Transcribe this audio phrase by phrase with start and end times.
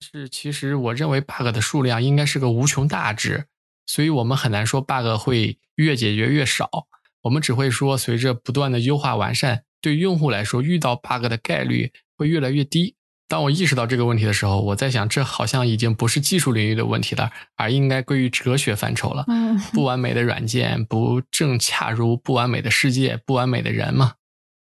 [0.00, 3.46] 是，其实我认为 bug 的数量应该是个无穷大值，
[3.86, 6.86] 所以我们很难说 bug 会越解决越少。
[7.22, 12.94] 我们只会说，随着不断的优化完善，对用户来说遇到 bug 的概率会越来越低。
[13.26, 19.24] 当我意识到这个问题的时候，我在想，这好像已经不是技术领域的问题了，而应该归于哲学范畴了。
[19.28, 24.14] 嗯，不完美的软件不正恰如不完美的世界、不完美的人吗？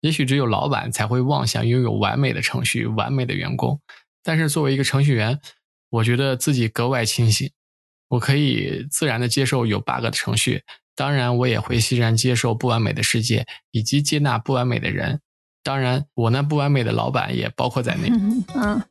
[0.03, 3.81] 也许只有老板才会妄想拥有完美的程序、完美的员工。
[4.27, 5.39] 但是作为一个程序员，
[5.91, 7.51] 我觉得自己格外清醒，
[8.09, 10.63] 我可以自然的接受有 bug 的程序，
[10.97, 15.21] 当然我也会欣然接受不完美的世界，以及接纳不完美的人。
[15.63, 18.09] 当然，我那不完美的老板也包括在内。
[18.57, 18.83] 嗯，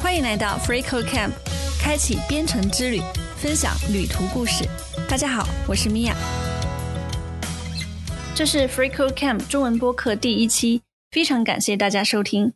[0.00, 1.32] 欢迎来到 FreeCode Camp，
[1.80, 3.00] 开启编程之旅，
[3.36, 4.64] 分享旅途故事。
[5.08, 6.14] 大家好，我是米娅。
[8.32, 12.52] 这是 FreeCode Camp 中文播客第一期，非常感谢大家收听。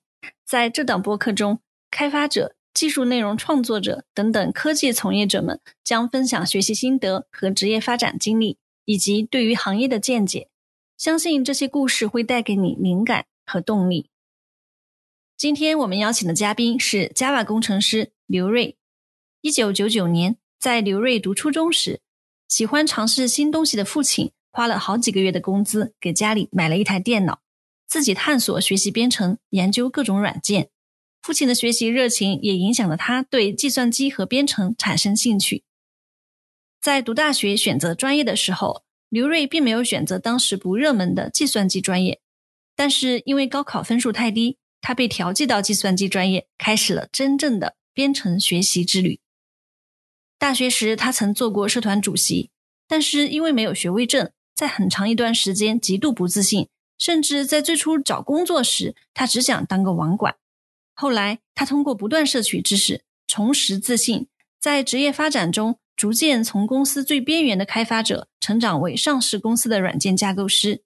[0.47, 1.59] 在这档播客中，
[1.93, 10.49] 开发者、技术内容创作者等等科技从业者们将分享学习心得和职业发展经历，以及对于行业的见解。
[10.99, 13.27] 相信这些故事会带给你灵感。
[13.45, 14.09] 和动力。
[15.37, 18.79] 今天我们邀请的嘉宾是 Java 工程师刘瑞。
[19.41, 22.01] 一九九九年，在刘瑞读初中时，
[22.47, 27.41] 喜欢尝试新东西的父亲花了好几个月的工资给家里买了一台电脑，
[27.89, 30.71] 自己探索学习编程，研究各种软件。
[31.23, 35.63] 父亲的学习热情也影响了他对计算机和编程产生兴趣。
[36.81, 42.21] 在读大学选择专业的时候，刘瑞并没有选择当时不热门的计算机专业。
[42.75, 49.21] 但是因为高考分数太低，他被调剂到计算机专业，开始了真正的编程学习之旅。
[50.39, 52.51] 大学时，他曾做过社团主席，
[52.89, 60.35] 但是因为没有学位证，在很长一段时间极度不自信，甚至在最初找工作时，他只想当个网管。
[61.03, 64.29] 后来，他通过不断摄取知识，重拾自信，
[64.61, 70.85] 在职业发展中，逐渐从公司最边缘的开发者，成长为上市公司的软件架构师。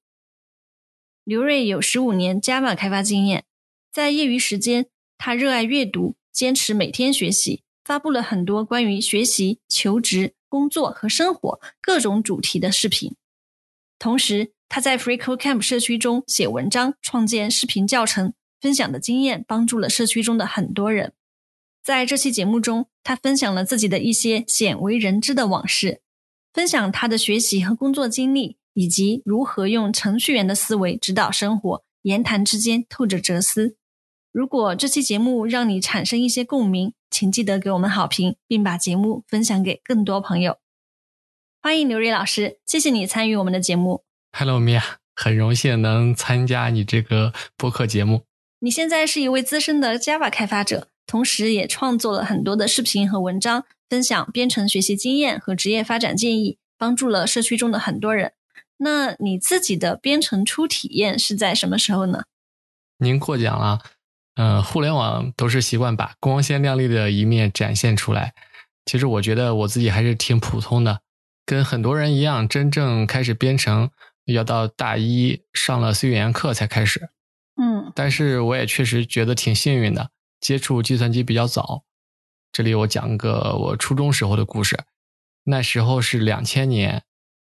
[1.22, 3.44] 刘瑞有十五年 Java 开发经验，
[3.92, 4.86] 在业余时间，
[5.18, 13.14] 他热爱阅读，坚持每天学习，发布了很多关于学习、求职、工作和生活各种主题的视频。
[13.98, 21.12] 同时，他在 FreeCodeCamp 社区中写文章、创建视频教程，分享的经验帮助了社区中的很多人。
[21.82, 26.00] 在这期节目中，他分享了自己的一些鲜为人知的往事，
[26.52, 28.56] 分享他的学习和工作经历。
[28.78, 33.78] 以及如何用程序员的思维指导生活，言谈之间透着哲思。
[34.30, 40.58] 如果这期节目让你产生一些共鸣，请记得给我们好评，并把节目分享给更多朋友。
[41.62, 44.04] 欢迎刘瑞老师，谢谢你参与我们的节目。
[44.32, 44.82] Hello Mia，
[45.14, 48.24] 很荣幸能参加你这个播客节目。
[48.66, 58.32] 你现在是一位资深的 Java 开发者，同时也创作了很多的视频和文章，分享编程学习经验和职业发展建议，帮助了社区中的很多人。
[58.78, 62.24] 那你自己的编程初体验是在什么时候呢？
[62.98, 63.78] 您过奖了。
[64.34, 68.34] 嗯，互联网都是习惯把光鲜亮丽的一面展现出来。
[68.84, 71.02] 其实我觉得我自己还是挺普通的，
[71.44, 73.90] 跟很多人一样，真正开始编程
[74.24, 77.10] 要到大一上了 C 语言课才开始。
[77.86, 80.10] 嗯，但是我也确实觉得挺幸运的，
[80.40, 81.84] 接触计算机比较早。
[82.52, 84.78] 这里我讲个我初中时候的故事，
[85.44, 87.02] 那时候是两千年。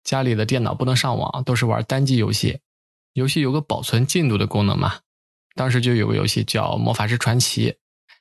[0.03, 2.59] 家里的电脑不能上网，都是玩单机游戏。
[3.13, 4.99] 游戏有个保存进度的功能嘛，
[5.55, 7.71] 当时就有个游戏叫《魔法师传奇》，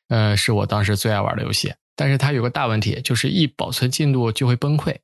[0.09, 1.75] 呃，是我当时最爱玩的游戏。
[1.95, 4.97] 但是它有个大问题，就是一保存进度就会崩溃。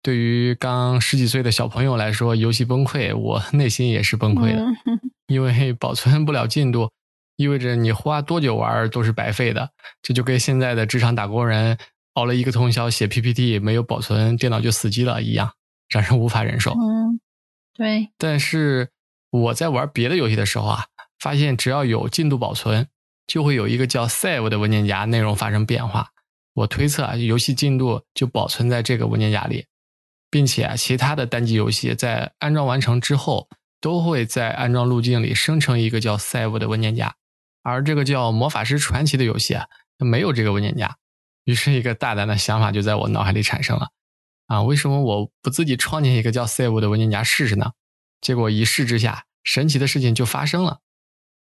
[0.00, 4.64] 对于刚十几岁的小朋友来说，游戏崩溃，我内心也是崩溃的，
[5.26, 6.90] 因为保存不了进度，
[7.36, 9.70] 意味着你花多久玩都是白费的。
[10.02, 11.78] 这就跟现在的职场打工人
[12.14, 15.52] 熬了一个通宵写 PPT，没有保存，电脑就死机了一样。
[15.88, 16.72] 让人无法忍受。
[16.72, 17.20] 嗯，
[17.74, 18.08] 对。
[18.16, 18.88] 但是
[19.30, 20.86] 我在玩别的游戏的时候啊，
[21.18, 22.88] 发现只要有进度保存，
[23.26, 26.08] 就会有一个叫 save 的文件夹内容发生变化。
[26.54, 29.66] 我推测啊，游戏进度就保存在这个文件夹里，
[30.30, 33.48] 并且啊，其他的单机游戏在安装完成之后，
[33.84, 37.16] 都会在安装路径里生成一个叫 save 的文件夹。
[37.62, 39.66] 而这个叫《魔法师传奇》的游戏啊，
[39.98, 40.96] 它没有这个文件夹。
[41.44, 43.88] 于是，一个大胆的想法就在我脑海里产生了。
[44.46, 47.72] 啊，为什么我不自己创建一个叫 save 的文件夹试试呢？
[48.22, 50.78] 结果一试之下，神奇的事情就发生了，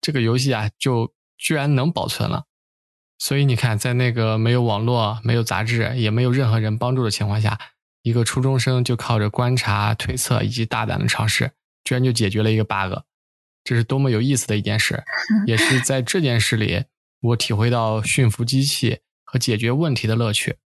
[0.00, 2.46] 这个游戏啊，就居然能保存了。
[3.20, 7.60] 所以你看，在那个没有网络、没有杂志、也没有任何人帮助的情况下，
[8.02, 11.52] 一个初中生就靠着观察、推测以及大胆的尝试，
[11.84, 13.00] 居然就解决了一个 bug。
[13.64, 15.02] 这是多么有意思的一件事！
[15.46, 16.84] 也是在这件事里，
[17.20, 19.00] 我体会到驯服机器。
[19.24, 20.58] 和解决问题的乐趣。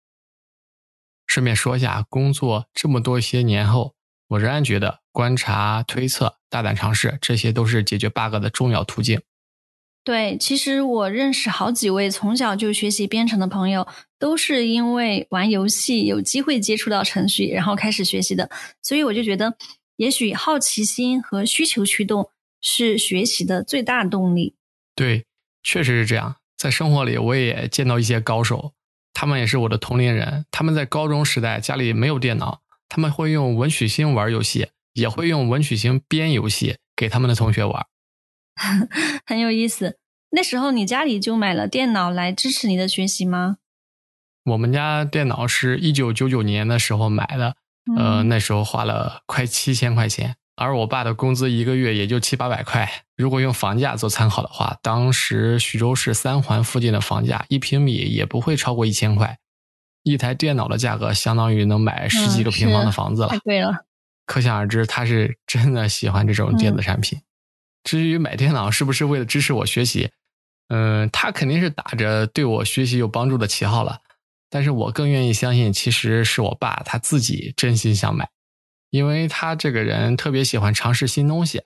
[1.26, 3.94] 顺便说一下，工作这么多些年后，
[4.28, 9.20] 我仍然觉得观察、推测、大胆尝试，这些都是解决 bug 的重要途径。
[10.02, 13.86] 对，其实我认识好几位从小就学习编程的朋友，
[14.18, 18.48] 都是因为玩游戏有机会接触到程序，然后开始学习的。
[18.80, 19.58] 所以我就觉得，
[19.96, 22.30] 也许好奇心和需求驱动
[22.60, 24.56] 是学习的最大动力。
[24.94, 25.26] 对，
[25.62, 26.36] 确实是这样。
[26.56, 28.72] 在生活里，我也见到一些高手，
[29.12, 30.46] 他们也是我的同龄人。
[30.50, 37.86] 他们在高中时代家里没有电脑，他们会用文曲星玩游戏，也会用文曲星编游戏给他们的同学玩。
[39.26, 39.98] 很有意思。
[40.30, 43.58] 那时候你家里就买了电脑来支持你的学习吗？
[44.44, 47.56] 我们家电脑是一九九九年的时候买的，
[47.96, 52.90] 呃，那时候花了快七千块钱，而我爸的工资一个月也就七八百块。
[53.16, 59.38] 如果用房价做参考的话，当时徐州市三环附近的房价一平米也不会超过一千块，
[60.02, 63.84] 一台电脑的价格相当于能买十几个平方的房子了，太贵了。
[64.26, 67.20] 可想而知，他是真的喜欢这种电子产品。
[67.84, 70.10] 至于买电脑是不是为了支持我学习，
[70.68, 73.98] 嗯，他肯定是打着对我学习有帮助的旗号了。
[74.54, 78.30] 但是我更愿意相信，其实是我爸他自己真心想买，
[78.90, 81.64] 因为他这个人特别喜欢尝试新东西。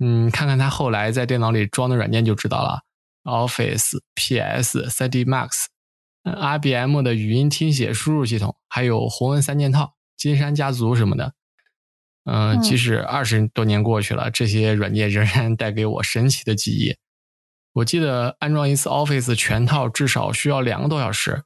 [0.00, 2.80] 嗯，看看他后来在电脑里装的软件就知道了
[3.22, 5.66] ：Office、PS、3D Max、
[6.24, 11.34] IBM 的语音听写输入系统，还有鸿文三件套、金山家族什么的。
[12.24, 16.96] 嗯，即使二十多年过去了，这些软件仍然带给我神奇的记忆。
[17.74, 21.44] 我记得安装一次 Office 全套至少需要两个多小时。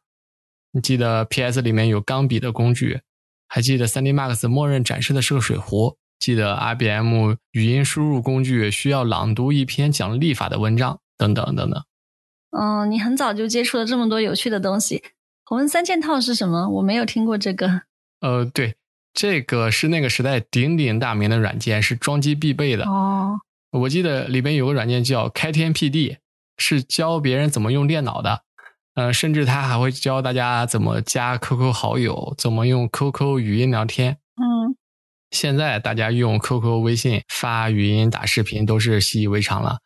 [0.74, 3.00] 你记得 PS 里面有钢笔的工具，
[3.46, 11.84] 还记得 3D Max 默认展示的是个水壶，记得 IBM 语音输入工具需要朗读一篇讲立法的文章，等等等等。
[12.50, 15.04] 嗯，你很早就接触了这么多有趣的东西。
[15.44, 16.68] 红文三件套是什么？
[16.68, 17.82] 我没有听过这个。
[18.20, 18.74] 呃，对。
[19.12, 22.84] 这个是那个时代鼎鼎大名的软件，是装机必备的。
[22.84, 23.38] 哦，
[23.70, 26.16] 我记得里边有个软件叫开天辟地，
[26.58, 28.42] 是教别人怎么用电脑的。
[28.94, 34.18] 呃，甚至他还会教大家怎么加 QQ 好友，怎么用 QQ 语音聊天。
[34.36, 34.76] 嗯，
[35.30, 39.78] 现在大家用 QQ、微信发语音、打视频都是习以为常了。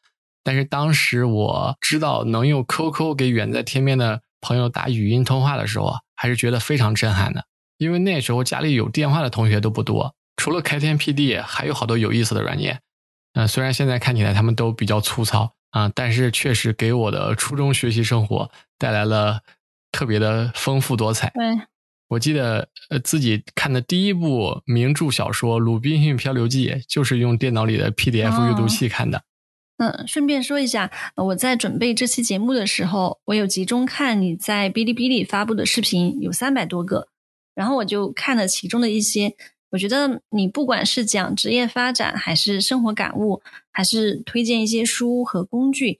[0.44, 7.44] 但是当时我知道能用 QQ 给远在天边的朋友打语音通话的时候啊，还是觉得非常震撼的。
[7.78, 12.80] 因为那时候家里有电话的同学都不多，除了开天辟地，还有好多有意思的软件。
[13.34, 19.40] 嗯，虽然现在看起来他们都比较粗糙啊，但是确实给我的初中学习生活带来了
[19.92, 21.30] 特别的丰富多彩。
[21.34, 21.60] 对，
[22.08, 29.22] 我记得呃自己看的第一部名著小说《鲁滨逊漂流记》就是用电脑里的 PDF 阅读器看的。
[29.76, 37.08] 嗯，顺便说一下，我在准备这期节目的时候，我有集中看你在哔哩哔哩发布的视频，有三百多个。
[37.54, 39.34] 然后我就看了其中的一些，
[39.70, 45.98] 我觉得你不管是讲职业发展，还是生活感悟，还是推荐一些书和工具，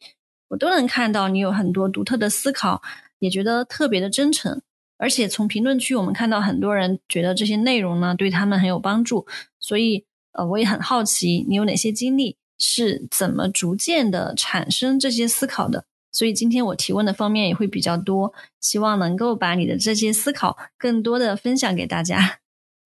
[0.49, 2.81] 我都能看到你有很多独特的思考，
[3.19, 4.63] 也觉得特别的真诚。
[4.97, 9.27] 而且从评论区我们看到很多人觉得这些内容呢对他们很有帮助，
[9.61, 15.85] 所以呃我也很好奇你有哪些经历，是怎么逐渐的产生这些思考的。
[16.11, 22.39] 所以今天我提问的方面也会比较多，希望能够把你的这些思考更多的分享给大家。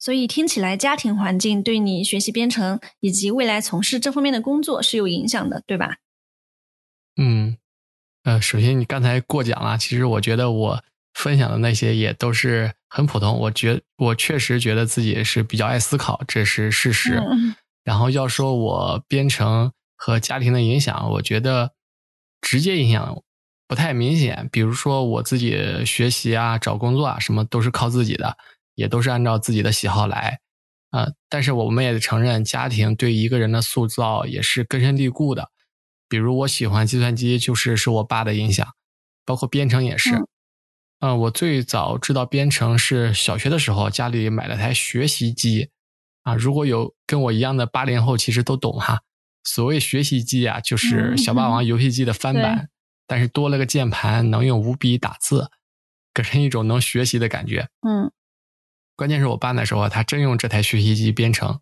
[0.02, 5.98] 所以听起来家庭环境对你学习编程以及未来从事这方面的工作是有影响的，对吧？
[7.16, 7.56] 嗯，
[8.24, 10.82] 呃，首先你刚才过奖了，其实我觉得我
[11.14, 13.38] 分享的那些也都是很普通。
[13.38, 17.22] 我觉我确实觉得自己是比较爱思考，这是事实。
[17.84, 21.70] 然后要说我编程和家庭的影响，我觉得。
[22.44, 23.22] 直接影响
[23.68, 25.56] 不太明显，比如说我自己
[25.86, 28.36] 学习啊、找工作啊，什么都是靠自己的，
[28.74, 30.40] 也都是按照自己的喜好来
[30.90, 31.08] 啊。
[31.28, 35.50] 但是我们也承认，家庭对一个人的塑造也是根深蒂固的。
[36.08, 38.66] 比如我喜欢计算机，就是受我爸的影响，
[39.24, 40.10] 包括编程也是。
[41.00, 45.70] 嗯，我最早知道编程是小学的时候，家里买了台学习机
[46.22, 46.34] 啊。
[46.34, 49.00] 如果有跟我一样的八零后，其实都懂哈。
[49.42, 52.68] 所谓学习机啊，就是小霸王游戏机的翻版，
[53.08, 55.50] 但是多了个键盘，能用五笔打字，
[56.14, 57.68] 给人一种能学习的感觉。
[57.84, 58.12] 嗯，
[58.96, 61.60] 关键是我爸那时候他真用这台学习机编程，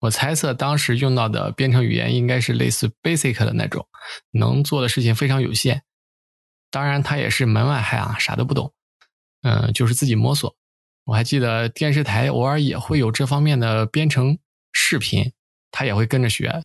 [0.00, 3.86] 我猜测当时用到的编程语言应该是类似 Basic 的那种，
[4.30, 5.82] 能做的事情非常有限。
[6.70, 8.72] 当然他也是门外汉啊，啥都不懂，
[9.42, 10.54] 嗯，就是自己摸索。
[11.04, 14.38] 我还记得电视台偶尔也会有这方面的编程
[14.72, 15.32] 视频，
[15.70, 16.62] 他也会跟着学。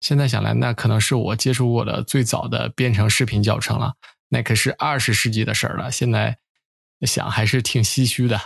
[0.00, 3.92] 现在想来，那可能是我接触过的最早的编程视频教程了。
[4.28, 5.92] 那可是二十世纪的事儿了。
[5.92, 6.36] 现在
[7.02, 8.40] 想还是挺唏嘘的。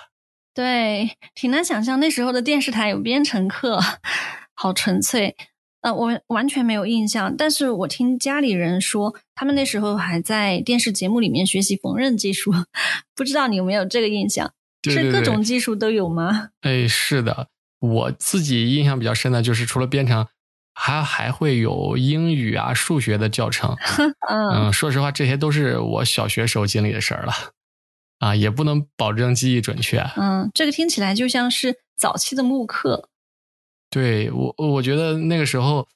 [0.57, 3.79] 对，挺难想象那时候的电视台有编程课，
[4.55, 5.37] 好纯粹。
[5.83, 12.53] 呃，我完全没有印象，但是我听家里人说，他们那时候还在电视节目里面学习缝纫技术，
[13.15, 14.51] 不知道你有没有这个印象？
[14.89, 16.49] 是各种技术都有吗？
[16.63, 17.49] 哎，是的，
[17.81, 20.27] 我自己印象比较深的就是除了编程，
[20.73, 23.77] 还还会有英语啊、数学的教程。
[24.31, 27.33] 嗯，说实话，这些都是我小学时候经历的事儿了。
[28.19, 29.99] 啊，也不能保证记忆准确。
[30.17, 33.11] 嗯，这个听起来就像是早期的慕课。
[33.91, 35.87] 对我，我觉得那个时候，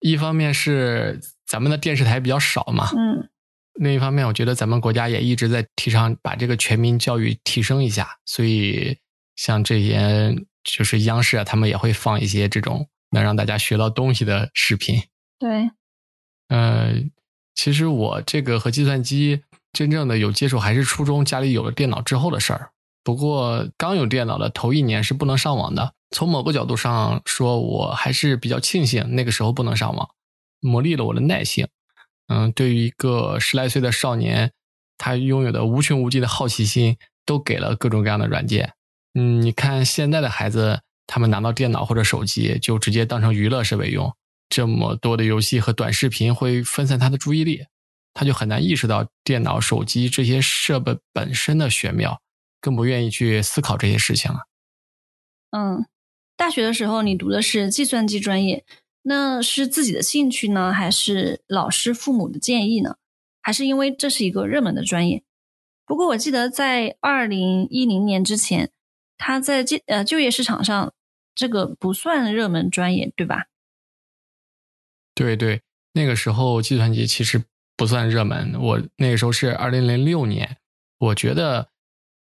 [0.00, 3.28] 一方面是咱们的电视台比较少嘛，嗯，
[3.74, 8.96] 另一方面，我觉得咱们国家也一直在提倡把这个全民教育提升一下，所以
[9.34, 15.02] 像这些就是央视啊，他们也会放一些这种能让大家学到东西的视频。
[15.38, 15.70] 对，
[16.48, 16.94] 呃，
[17.54, 19.42] 其实我这个和计算机。
[19.72, 22.70] 真正的有接触还是初中家里有了电脑之后的事儿。
[23.02, 25.94] 不过刚有电脑的头一年是不能上网的。
[26.10, 30.08] 从某个角度上说，我还是比较庆幸那个时候不能上网，
[30.60, 31.68] 磨砺了我的耐性。
[32.26, 34.52] 嗯，对于一个十来岁的少年，
[34.98, 38.72] 他拥有的无穷无尽的好奇心，都给了各种各样的软件。
[39.14, 44.12] 嗯，你看现在的孩子，他们拿到电脑或者手机就直接当成娱乐设备用，
[44.48, 47.64] 这么多的游戏和短视频会分散他的注意力。
[48.12, 52.20] 他就很难意识到电脑、手机这些设备本身的玄妙，
[52.60, 54.40] 更不愿意去思考这些事情了。
[55.50, 55.86] 嗯，
[56.36, 58.64] 大学的时候你读的是计算机专业，
[59.02, 62.96] 那是自己的兴趣呢，还是老师、父母的建议呢？
[63.42, 65.22] 还是因为这是一个热门的专业？
[65.86, 68.70] 不过我记得在二零一零年之前，
[69.16, 70.92] 他在就呃就业市场上
[71.34, 73.46] 这个不算热门专业，对吧？
[75.14, 75.62] 对对，
[75.92, 77.44] 那个时候计算机其实。
[77.80, 80.58] 不算热门，我那个时候是二零零六年，
[80.98, 81.68] 我觉得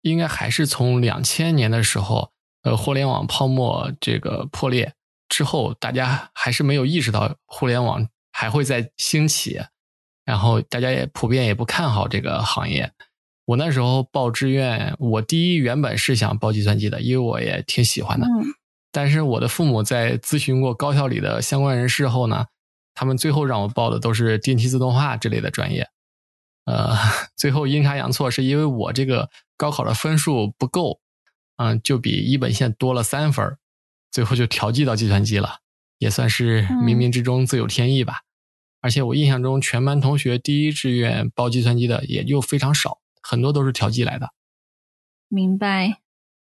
[0.01, 2.31] 应该还是从两千年的时候，
[2.63, 4.95] 呃，互联网泡沫这个破裂
[5.29, 9.61] 之后，大家还是没有意识到互联网还会再兴起，
[10.25, 12.91] 然后大家也普遍也不看好这个行业。
[13.45, 18.25] 我那时候报志愿，我第一原本是想报计算机的，因为我也挺喜欢的，
[18.91, 22.47] 但是我的父母在咨询过高校里的相关人士后呢。
[22.93, 25.89] 他们最后让我报的都是电气自动化这类的专业，
[26.65, 26.95] 呃，
[27.35, 30.99] 最后阴差阳错是因为我这个高考的分数不够，
[31.57, 33.57] 嗯，就比一本线多了三分，
[34.11, 35.59] 最后就调剂到计算机了，
[35.97, 38.21] 也算是冥冥之中自有天意吧。
[38.81, 44.29] 而且我印象中，全班同学第一志愿报计算机的也就非常少，很多都是调剂来的。
[45.29, 46.01] 明白，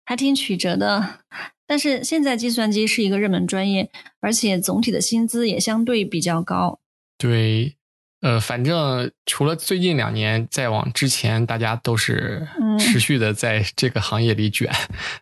[0.06, 1.20] 还挺曲折的。
[1.66, 3.90] 但是现在计算机是一个热门专业，
[4.20, 6.78] 而且总体的薪资也相对比较高。
[7.16, 7.76] 对，
[8.20, 12.46] 呃，反正除了最近两年，再往之前，大家都是
[12.78, 14.70] 持续的在这个行业里卷。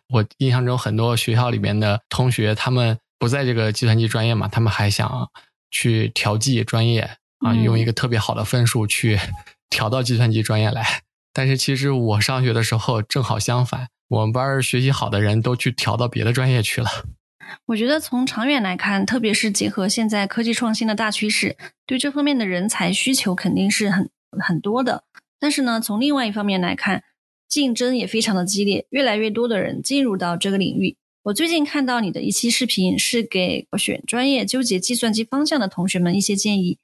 [0.09, 5.29] 我印象中，很多学校里面的同学，他们不在这个计算机专业嘛，他们还想
[5.71, 7.01] 去调剂专业
[7.39, 9.17] 啊，用一个特别好的分数去
[9.69, 11.03] 调到计算机专业来。
[11.31, 13.87] 但是其实我上学的时候正好相反。
[14.13, 16.87] 我们班学习好的人都去调到别的专业去了。
[17.65, 25.03] 我觉得从长远来看，特别是结合现在科技创新的大趋势，对这方面的人才需求肯定是很很多的。
[25.39, 27.03] 但是呢，从另外一方面来看，
[27.47, 30.95] 竞争也非常的激烈，越来越多的人进入到这个领域。
[31.23, 36.77] 我最近看到你的一期视频，是给选专业、纠结计算机方向的同学们一些建议，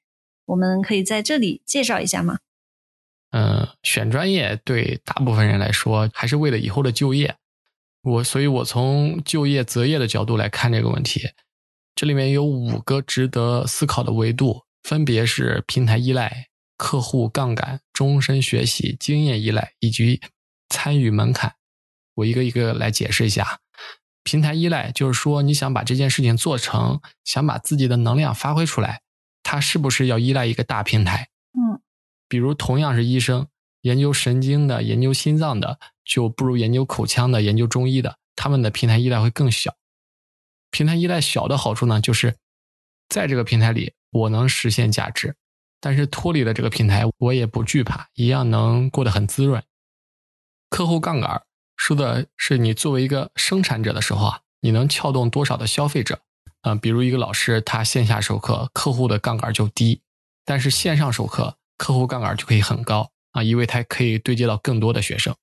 [0.48, 2.40] 我们可以在这里介绍一下吗？
[3.32, 7.36] 嗯，选专业对大部分人来说还是为了以后的就业。
[8.02, 11.30] 我，所以我从就业择业的角度来看这个问题。
[11.96, 20.22] 这里面有五个值得思考的维度，分别是平台依赖、客户杠杆、终身学习、经验依赖以及
[20.70, 21.56] 参与门槛。
[22.16, 23.60] 我一个一个来解释一下。
[24.24, 29.02] 平台依赖就是说，你想把这件事情做成，想把自己的能量发挥出来，
[29.44, 31.28] 它是不是要依赖一个大平台？
[32.30, 33.48] 比如，同样是医生，
[33.82, 39.76] 研究神经的、研究心脏的，就不如研究口腔的、研究中医的，他们的平台依赖会更小。
[40.72, 42.38] 平台依赖小的好处呢，就是
[43.10, 45.36] 在这个平台里，我能实现价值，
[45.82, 49.64] 但是脱离了这个平台，我也不惧怕，一样能过得很滋润。
[50.70, 51.42] 客户杠杆
[51.76, 56.22] 说的是你作为一个生产者的时候啊，你能撬动多少的消费者？
[56.62, 60.02] 啊，比如一个老师，他线下授课，客户的杠杆就低，
[60.44, 61.56] 但是线上授课。
[61.80, 65.34] 客户杠杆就可以很高啊，因为它可以对接到更多的学生。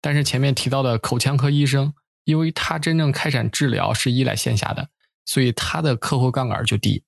[0.00, 1.92] 但是前面提到的口腔科医生，
[2.24, 4.88] 因为他真正开展治疗是依赖线下的，
[5.26, 7.04] 所以他的客户杠杆就低。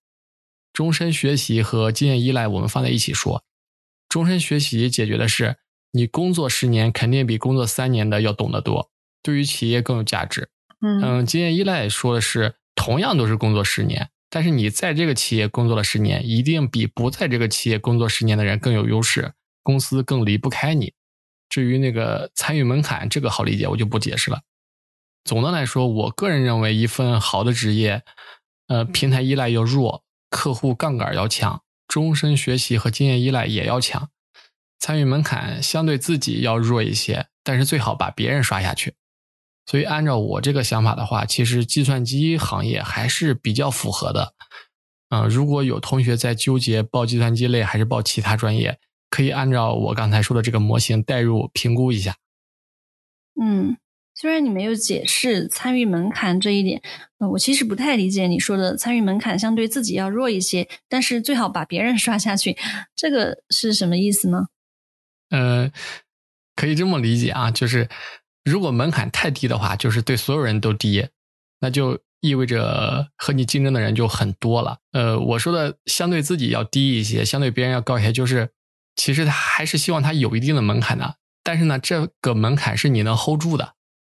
[0.75, 3.43] 终身学习和经验依赖，我们放在一起说，
[4.09, 5.57] 终身学习解决的是
[5.93, 8.91] 你工作十年肯定比工作三年的要懂得多，
[9.23, 10.51] 对于企业更有价值。
[10.81, 20.95] 嗯嗯，经验依赖说的是同样都是工作十年，但是你在这个企业工作了十年，一定比不在这个企业工作十年的人更有优势，公司更离不开你。
[21.51, 24.41] 至于那个参与门槛，这个好理解，我就不解释了。
[25.23, 28.03] 总的来说，我个人认为，一份好的职业，
[28.69, 34.09] 呃，平台依赖要弱，客户杠杆要强，终身学习和经验依赖也要强，
[34.79, 38.95] 参与门槛相对自己要弱一些，但是最好把别人刷下去。
[39.67, 44.35] 所以，按照我这个想法的话，其实计算机行业还是比较符合的。
[45.11, 48.79] 嗯、如果有同学在纠结报计算机类还是报其他专业，
[49.11, 52.17] 可以按照我刚才说的这个模型代入评估一下。
[53.41, 53.77] 嗯，
[54.15, 56.83] 虽然你没有解释参与门槛这一点，
[57.19, 62.57] 呃，我其实不太理解你说的参与门槛相对自己要弱一些，但是最好把别人刷下去，
[62.97, 64.47] 这个是什么意思呢？
[65.31, 65.71] 呃，
[66.57, 67.89] 可以这么理解啊，就是
[68.45, 71.09] 如果门槛太低的话，就是对所有人都低，
[71.61, 74.79] 那就意味着和你竞争的人就很多了。
[74.93, 78.51] 呃，我说的相对自己要低一些，相对别人要高一些，就是
[78.97, 83.75] 其实他还是希望他有一定的门槛的，但是呢，这个门槛是你能 hold 住的，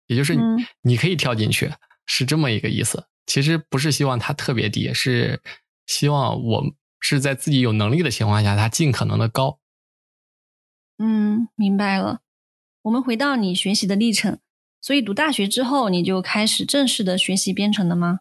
[0.07, 0.35] 也就是
[0.81, 1.71] 你,、可以跳进去，
[2.05, 3.05] 是这么一个意思。
[3.25, 5.41] 其实不是希望它特别低，是
[5.85, 6.63] 希望我
[6.99, 9.59] 是在自己有能力的情况下，它尽可能的高。
[10.97, 12.19] 嗯，明白了。
[12.83, 14.39] 我们回到你学习的历程，
[14.81, 18.19] 所以读大学之后，你就开始正式的学习编程了吗？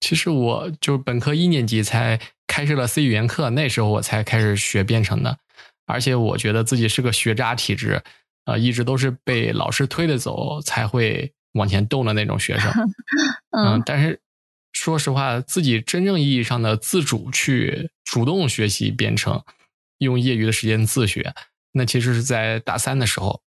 [0.00, 5.38] 其实我就本科一年级才开设了 C 语言课，那时候我才开始学编程的，
[5.86, 8.02] 而且我觉得自己是个学渣体质，
[8.46, 12.72] 呃，一直都是被老师推着走才会往前动的那种学生。
[13.52, 14.18] 嗯，嗯但是
[14.72, 19.44] 说实话，自己真正意义上的自主去主动学习编程，
[19.98, 21.32] 用业余的时间自学，
[21.72, 23.42] 那其实是在大三的时候。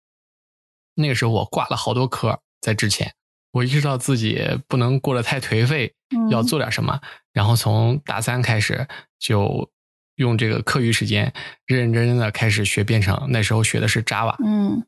[0.97, 3.13] 那个时候我挂了好多科，在之前
[3.51, 7.01] 我意识到自己不能过得太颓废，嗯要做点什么。
[7.33, 8.87] 然后从大三开始
[9.19, 9.69] 就
[10.15, 11.33] 用这个课余时间
[11.65, 13.27] 认认真真的开始学编程。
[13.29, 14.85] 那时候学的是 Java，嗯，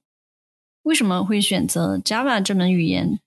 [0.84, 3.20] 为什么会选择 Java 这门语言？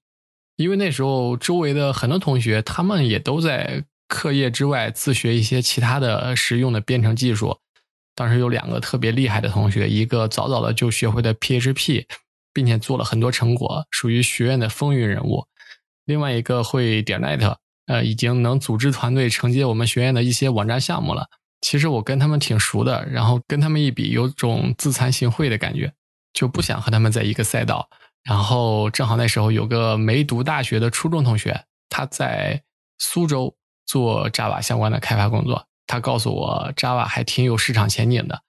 [0.57, 7.59] 因为那时候周围的很多同学，他们也都在课业之外自学一些其他的实用的编程技术。
[8.21, 12.05] 当时有两个特别厉害的同学，一个早早的就学会了 PHP，
[12.53, 15.43] 并且做了很多成果，属于学院的风云人物；
[16.05, 17.57] 另外一个会点 net，
[17.87, 21.27] 呃，已经能组织团队承接我们学院的一些网站项目了。
[21.63, 25.91] 其实我跟他们挺熟的，然后跟他们一比，有种自惭形秽的感觉，
[26.35, 27.89] 就不想和他们在一个赛道。
[28.23, 32.63] 然后正好那时候有个没读大学的初中同学，他在
[32.99, 33.57] 苏州
[33.87, 38.43] 做 Java 相关的开发工作，他告诉我 Java 还挺有市场前景的，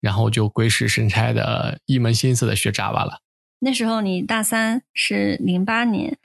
[0.00, 3.18] 然后就鬼使神差的一门心思的学 Java 了。
[3.58, 6.16] 那时候你大三是零八年，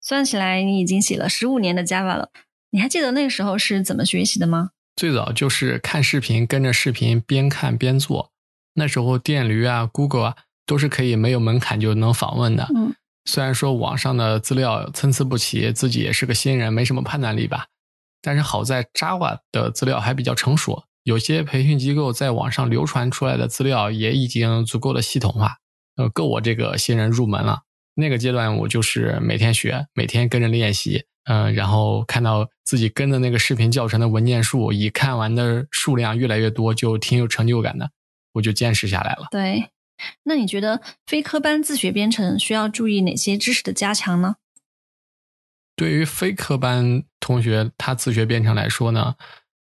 [0.00, 2.30] 算起来你已经写了十五年的 Java 了。
[2.70, 4.70] 你还记得那个时候是怎么学习的吗？
[4.96, 8.30] 最早就是看视频，跟着视频边看边做。
[8.72, 12.66] 那时候电驴啊、Google 啊都是可以没有门槛就能访问的。
[12.74, 12.94] 嗯
[13.26, 17.66] 虽然说网上的资料参差不齐，自己也是个新人，没什么判断力吧。
[18.24, 25.58] 但是好在 Java 的资料还比较成熟，有些培训机构在网上流传出来的资料也已经足够的系统化，
[25.96, 27.60] 呃，够我这个新人入门了。
[27.94, 37.90] 那个阶段我就是每天学，每天跟着练习，嗯、然后看到自己跟的那个视频教程的文件数，已看完的数量越来越多，就挺有成就感的，
[38.32, 39.26] 我就坚持下来了。
[39.30, 39.70] 对。
[40.24, 44.34] 那你觉得非科班自学编程需要注意哪些知识的加强呢？
[45.76, 49.14] 对于非科班同学，他自学编程来说呢，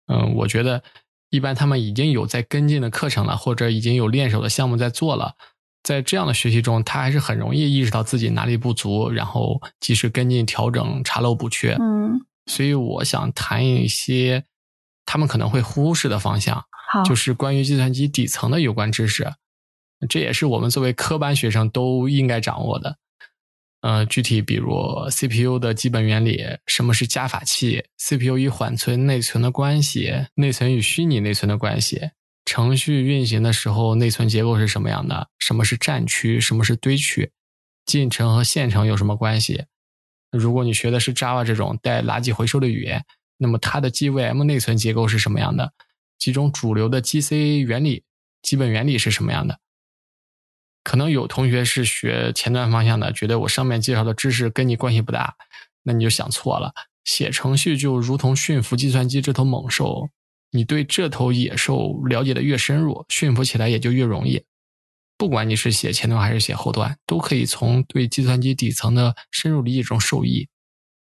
[0.07, 0.83] 嗯，我觉得
[1.31, 5.35] 一般他们已经有在跟进的课程了，或者已经有练手的项目在做了。
[5.83, 11.77] 在这样的学习中，他还是很容易意识到自己哪里不足，然后及时跟进调整、查漏补缺。
[11.79, 14.45] 嗯，所以我想谈一些
[15.05, 16.65] 他们可能会忽视的方向，
[17.05, 19.31] 就是关于计算机底层的有关知识，
[20.09, 22.97] 这也是我们作为科班学生都应该掌握的。
[23.85, 24.73] 呃，具体比如
[25.11, 32.01] CPU 的基本原理，什么是加法器，CPU 与缓存、内存的关系，内存与虚拟内存的关系，
[32.47, 37.31] 程序运行的时候内存结构是什么样的，什么是战区，什么是堆区，
[37.85, 39.65] 进程和线程有什么关系？
[40.33, 43.05] 如果你学的是 Java 这种带垃圾回收的语言，
[43.37, 45.71] 那么它的 GVM 内存结构是什么样的？
[46.19, 48.03] 几种主流的 GC 原理
[48.41, 49.59] 基本原理是什么样的？
[50.85, 55.35] 可能有同学是学前端方向的，觉得我上面介绍的知识跟你关系不大，
[55.83, 56.73] 那你就想错了。
[57.05, 60.11] 写程序就如同驯服计算机这头猛兽，
[60.51, 64.45] 你对这头野兽了解的越深入，驯服起来也就越容易。
[65.17, 70.49] 不管你是写前端还是写后端，都可以从对计算机底层的深入理解中受益。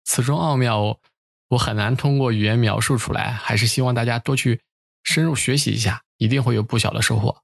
[0.05, 0.99] 此中奥妙，
[1.49, 4.61] 我很难通过语言描述出来，还是希望大家多去
[5.03, 7.43] 深入学习一下，一定会有不小的收获。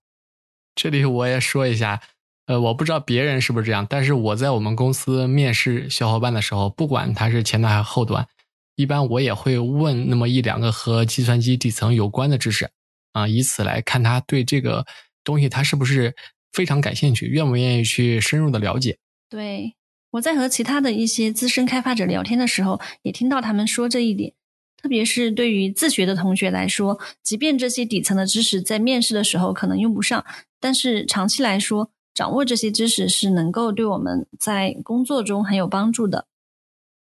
[0.74, 2.02] 这里我也说一下，
[2.48, 8.26] 呃，我不知道别人是不是这样，但是我在我们公司面试小伙伴的时候，不管他是前端还是后端，
[8.74, 12.70] 一般我也会问那么一两个和计算机底层有关的知识，
[13.12, 14.86] 啊，以此来看他对这个
[15.22, 16.16] 东西他是不是
[16.50, 18.96] 非常感兴趣，愿不愿意去深入的了解。
[19.28, 19.74] 对，
[20.12, 24.32] 我在和其他的一些资深开发者聊天的时候，也听到他们说这一点。
[24.80, 30.24] 特别是对于自学的同学来说，即便这些底层的知识在面试的时候可能用不上，
[30.58, 36.26] 但是长期来说，掌握这些知识是能够对我们在工作中很有帮助的。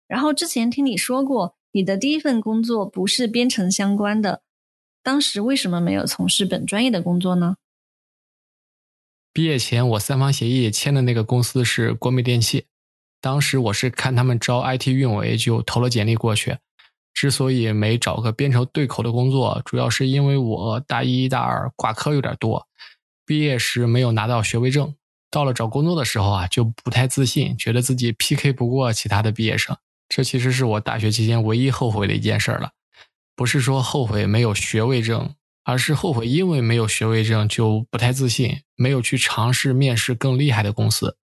[0.07, 4.43] 然后之前听你说过，你的第一份工作不是编程相关的，
[5.03, 7.57] 当时为什么没有从事本专业的工作呢？
[9.33, 12.67] 毕业前我三方协议签的那个公司是国美电器，
[13.21, 16.59] 当时我是看他们招 IT 运维就投了简历过去。
[17.15, 22.67] 之所以没找个编程对口的工作，主要是因为我大一、大二挂科有点多，
[23.25, 24.95] 毕业时没有拿到学位证。
[25.31, 29.77] 到了找工作的时候啊，就不太自信，觉得自己 PK 不过其他的毕业生。
[30.09, 32.71] 这其实是我大学期间唯一后悔的一件事了。
[33.35, 41.17] 不是说后悔没有学位证，而是后悔因为没有学位证就不太自信，没有去尝试面试更厉害的公司。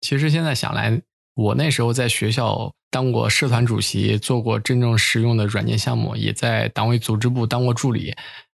[0.00, 1.02] 其实现在想来，
[1.34, 2.74] 我那时候在学校。
[2.90, 8.14] 当过社团主席，做过真正实用的软件项目，也在党委组织部当过助理。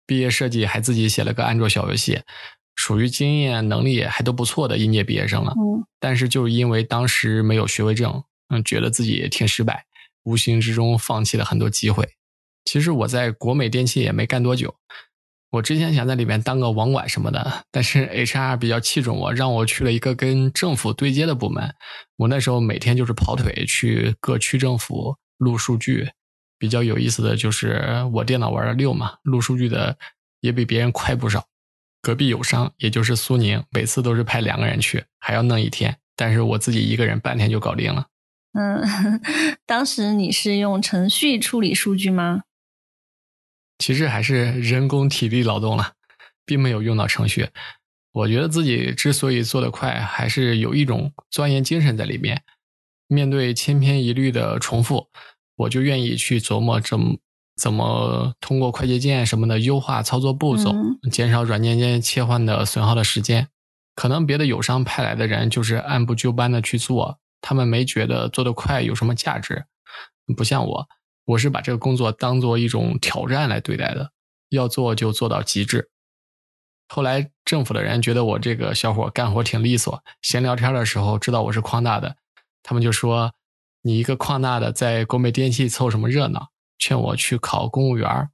[0.06, 2.20] 毕业设计还自己写了个安卓小游戏，
[2.74, 5.52] 属于经验能力还都不错的应届毕业生了。
[5.56, 9.84] 嗯，但是就是因为当时没有学位证，嗯，觉得自己挺失败，
[10.24, 12.08] 无形之中放弃了很多机会。
[12.64, 14.74] 其实我在国美电器也没干多久。
[15.50, 21.72] 我之前想在里面当个网管什么的，但是 HR 比较器重我，让我去了一个跟政府对接的部门。
[22.16, 26.10] 我那时候每天就是跑腿去各区政府录数据。
[26.64, 29.98] 比较有意思的就是我电脑玩的溜嘛，录数据的
[30.40, 31.46] 也比别人快不少。
[32.00, 38.06] 隔壁友商也就是苏宁，每次都是派两个人去，还要弄一天，但是我自己一个人半天就搞定了。
[38.54, 38.82] 嗯，
[39.66, 42.44] 当时你是用程序处理数据吗？
[43.78, 45.92] 其实还是人工体力劳动了，
[46.46, 47.50] 并没有用到程序。
[48.12, 52.42] 我觉得自己之所以做得快，还是有一种钻研精神在里面。
[53.06, 55.10] 面对千篇一律的重复，
[55.56, 57.16] 我就愿意去琢磨怎么
[57.56, 60.74] 怎么通过快捷键什么的优化操作步骤，
[61.10, 63.48] 减少软件间切换的损耗的时间。
[63.94, 69.66] 可能别的友商派来的人就是按部就班的去做，他们没觉得做得快有什么价值，
[70.36, 70.88] 不像我。
[71.26, 74.10] 我是把这个工作当做一种挑战来对待的，
[74.50, 75.88] 要做就做到极致。
[76.88, 82.16] 后来政府的人觉得我这个小伙干活挺利索，闲聊天的时候知道我是矿大的，
[82.62, 83.32] 他们就说
[83.84, 88.28] ：“你一个矿大的在国美电器凑什么热闹？”劝我去考公务员。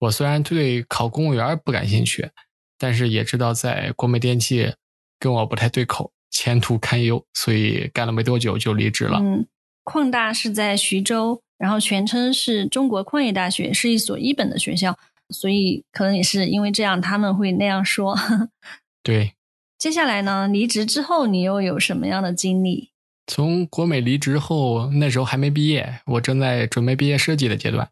[0.00, 2.28] 我虽然对考公务员不感兴趣，
[2.76, 4.74] 但是也知道在国美电器
[5.20, 9.20] 跟我不太对口，前途堪忧，所以干了没多久就离职了。
[9.20, 9.46] 嗯，
[9.84, 11.40] 矿大是在徐州。
[11.58, 14.94] 然后全称是中国矿业大学，是一所一本的学校，
[15.30, 18.14] 所以可能也是因为这样，他们会那样说。
[19.02, 19.32] 对，
[19.78, 20.46] 接下来呢？
[20.46, 22.90] 离职之后，你又有什么样的经历？
[23.26, 27.88] 从国美离职后，那时候还没毕业，我正在准备毕业设计的阶段，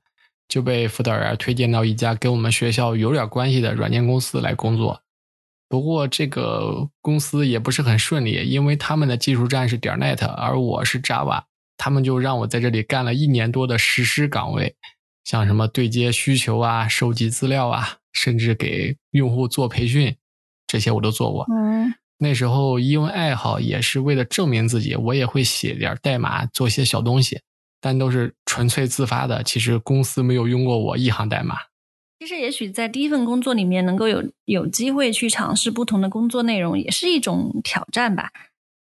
[0.49, 5.01] 就被辅导员推荐到一家跟我们学校有点关系的软件公司来工作。
[5.69, 11.43] 不过这个公司也不是很顺利，因为他们的技术站是点 .NET，而我是 Java。
[11.77, 14.77] 他们就让我在这里干了一年多的实施岗位，
[15.25, 20.15] 像什么对接需求啊、收集资料啊，甚至给用户做培训，
[20.69, 21.45] 这些我都做过。
[22.19, 27.41] 那时候因为爱好，也是为了证明自己，我也会写点代码，做些小东西，
[27.81, 29.43] 但都是纯粹自发的。
[29.43, 31.57] 其实公司没有用过我一行代码。
[32.21, 38.31] 其实，也许在第一份工作里面，能够有有机会去尝试不同的工作内容，也是一种挑战吧。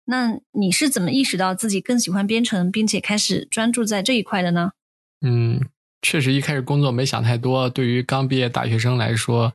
[0.07, 4.73] 那你是怎么意识到自己更喜欢编程，并且开始专注在这一块的呢？
[5.21, 5.61] 嗯，
[6.03, 7.71] 确实一开始工作没想太多。
[7.71, 9.53] 对于刚毕业大学生来说，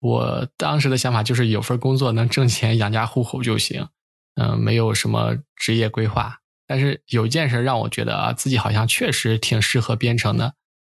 [0.00, 3.88] 我当时的想法就是有份工作能挣钱养家糊口就行。
[4.36, 6.38] 嗯，没有什么职业规划。
[6.66, 10.54] 但是有一件事让我觉得啊，自己好像确实挺适合编程的。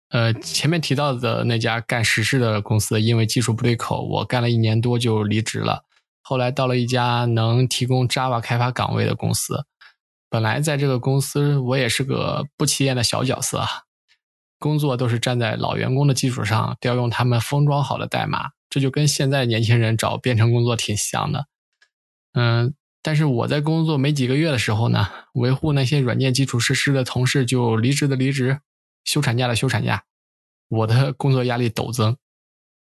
[0.10, 5.84] 呃，前面提到的那家干实事的公司，因为技术不对口，我干了一年多就离职了。
[6.22, 9.66] 后来到了一家能提供 Java 开发岗位的公司，
[10.30, 13.64] 本来在这个公司我也是个不起眼的小角色，
[14.58, 21.48] 工作都是站在老员工的基础上调用他们封装好的代码，这就跟现在年轻人找编程工作挺像的。
[22.34, 28.60] 嗯，但是我在工作没几个月的时候呢，维护那些软件基础设施的同事就离职的离职，
[29.04, 30.04] 休产假的休产假，
[30.70, 32.16] 我的工作压力陡增，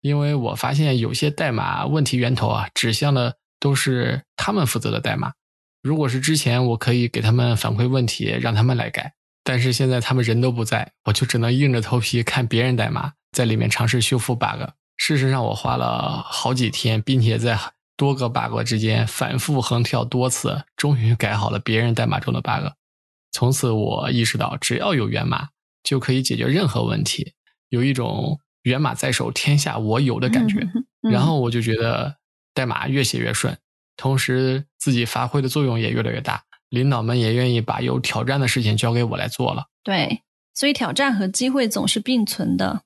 [0.00, 5.32] 因为我发现有些代码问题源头啊，指向的都是他们负责的代码。
[5.80, 9.14] 如果是之前，我可以给他们反馈问题，让他们来改。
[9.44, 14.70] 但是现在他们人都不在，我就只能硬着头皮看别人代码，在里面尝试修复 bug。
[14.98, 17.58] 事实上，我花了好几天，并且在
[17.96, 22.72] 多个 bug 之间反复横跳多次，终于改好了别人代码中的 bug。
[23.32, 25.48] 从此，我意识到，只要有源码，
[25.82, 27.32] 就可以解决任何问题，
[27.70, 30.68] 有一种源码在手，天下我有的感觉。
[31.00, 32.16] 然后我就觉得
[32.52, 33.56] 代码越写越顺。
[33.96, 39.66] 同时，自己发挥的作用也越来越大，领导们也愿意把有挑战的事情交给我来做了。
[39.84, 40.22] 对，
[40.54, 42.82] 所以挑战和机会总是并存的。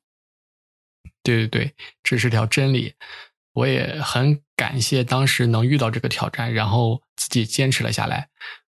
[1.22, 2.94] 对对对，这是条真理。
[3.54, 8.28] 我也很感谢当时能遇到这个挑战，然后自己坚持了下来。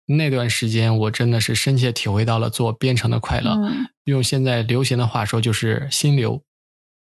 [0.06, 3.56] 那段时间，我真的是深切体会到了做编程的快乐。
[4.04, 6.42] 用现在流行的话说，就是心流。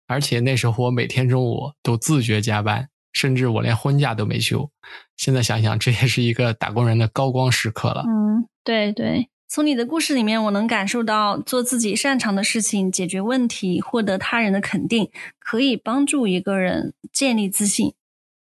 [0.07, 2.89] 而且那时候，我每天中午都自觉加班。
[3.13, 4.71] 甚至我连婚假都没休，
[5.17, 8.03] 现在想想，这也是一个打工人的高光时刻了。
[8.07, 17.93] 嗯，对对，从你的故事里面，我能感受到做自己擅长的事情，解决问题，获得他人的肯定，可以帮助一个人建立自信。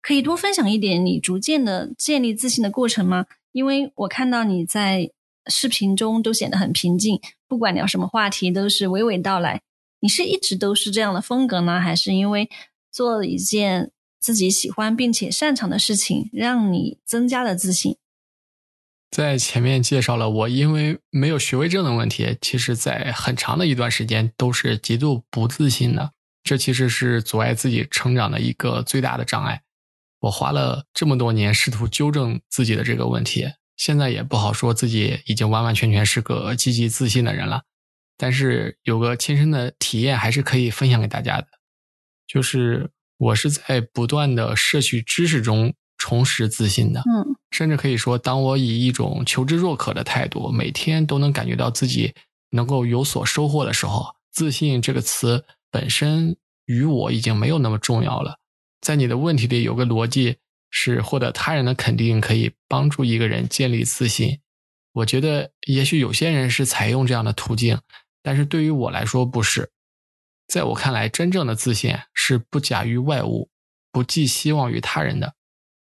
[0.01, 3.27] 可以多分享一点你逐渐的建立自信的过程吗？
[3.53, 5.09] 因为我看到你在
[5.47, 9.61] 视频中都显得很平静，不管聊什么话题都是娓娓道来。
[10.01, 12.49] 你是一直都是这样的风格呢，还是因为
[12.91, 13.91] 做了一件？
[14.19, 17.95] 自己喜欢并且擅长的事情，让你增加了自信。
[19.11, 26.11] 在前面介绍了我因为没有学位证的问题，其实在很长的一段时间都是极度不自信的。
[26.43, 29.61] 这其实是阻碍自己成长的一个最大的障碍。
[30.19, 37.63] 我花了这么多年试图纠正自己的这个问题，现在也不好说自己已经完完全全是个积极自信的人了。
[38.17, 41.47] 但是有个亲身的体验还是可以分享给大家的，
[42.27, 42.91] 就是。
[43.19, 52.13] 我是在不断的摄取知识中重拾自信的，嗯，甚至可以说，当我以一种求知若渴的态度，每天都能感觉到自己
[52.51, 56.35] 能够有所收获的时候，自信这个词本身
[56.65, 58.37] 与我已经没有那么重要了。
[58.81, 60.37] 在你的问题里有个逻辑
[60.69, 64.39] 是获得他人的肯定可以帮助一个人建立自信，
[64.93, 67.79] 我觉得也许有些人是采用这样的途径，
[68.21, 69.69] 但是对于我来说不是。
[70.47, 73.49] 在我看来，真正的自信是不假于外物，
[73.91, 75.33] 不寄希望于他人的，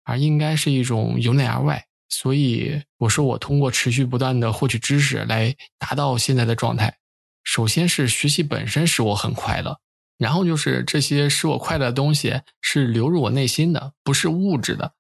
[0.06, 1.86] 而应该是一种由内而外。
[2.08, 6.98] 所以我说，我通过持续不断的获取知识来达到现在的状态。
[7.44, 9.80] 首先是学习本身使我很快乐，
[10.18, 14.94] 然后就是这些使我快乐的东西是流入我内心的，不是物质的，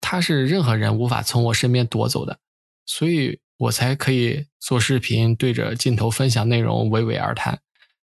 [0.00, 2.38] 它是任何人无法从我身边夺走的，
[2.86, 7.60] 所以我才可以做视频，对着镜头分享内容，娓娓而谈。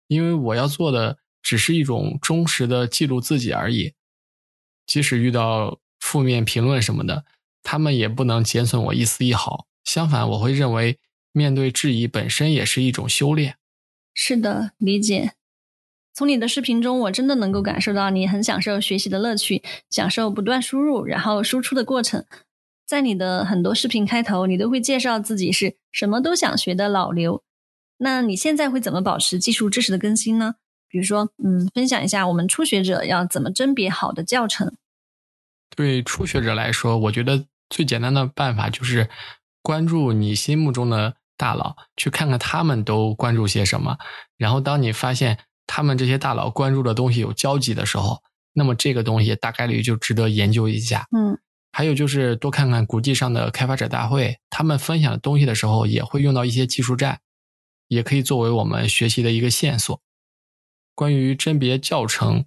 [0.08, 3.94] 因为我要做的只是一种忠实的记录自己而已，
[4.86, 7.24] 即使遇到负面评论什么的，
[7.62, 9.68] 他们也不能减损我一丝一毫。
[9.84, 10.98] 相反，我会认为
[11.30, 13.54] 面对质疑本身也是一种修炼。
[14.12, 15.34] 是的，理解。
[16.12, 22.26] 从你的视频中，我真的能够感受到你很享受学习的乐趣，享受不断输入然后输出的过程。
[22.84, 27.44] 在你的很多视频开头，你都会介绍自己是什么都想学的老刘。
[27.98, 30.56] 那你现在会怎么保持技术知识的更新呢？
[30.88, 34.74] 比如说，嗯，分享一下我们初学者要怎么甄别好的教程。
[35.76, 39.08] 对初学者来说，我觉得最简单的办法就是
[39.62, 43.96] 关注你心目中的大佬，去看看他们都关注些什么。
[44.36, 51.06] 然后，当你发现他们这些大佬关注的东西有交集的时候，那么这个东西大概率就值得研究一下。
[51.16, 51.38] 嗯，
[51.72, 57.20] 还有就是多看看国际上的开发者大会，他们分享的东西的时候也会用到一些技术栈。
[57.88, 60.00] 也可以作为我们学习的一个线索。
[60.94, 62.46] 关于甄别教程，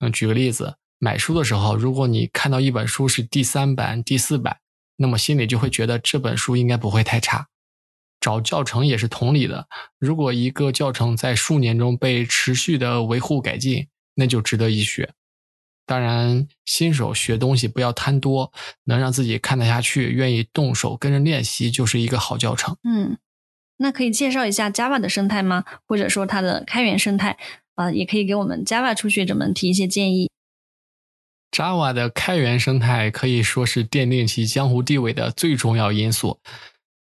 [0.00, 4.58] 嗯，举个例子，买书的时候，如果你看到一本书是第三版、第四版，
[4.96, 7.48] 那么心里就会觉得这本书应该不会太差。
[8.20, 15.12] 找教程也是同理的，如果一个教程在数年中被持续的维护改进，那就值得一学。
[15.86, 18.52] 当然，新手学东西不要贪多，
[18.84, 22.76] 能让自己看得下去、愿意动手跟着练习，就是一个好教程。
[22.82, 23.16] 嗯。
[23.80, 25.64] 那可以介绍一下 Java 的生态吗？
[25.86, 27.38] 或者说它的开源生态？
[27.76, 30.28] 啊，也可以给我们 Java 初学者们提一些建议。
[31.58, 36.40] Java 的开源生态可以说是奠定其江湖地位的最重要因素，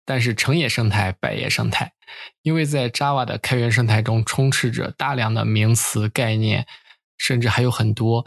[0.07, 1.93] 但是成也生态，败也生态，
[2.41, 6.67] 因为在 Java 的开源生态中充斥着大量的名词概念，
[7.19, 8.25] 甚至还有很多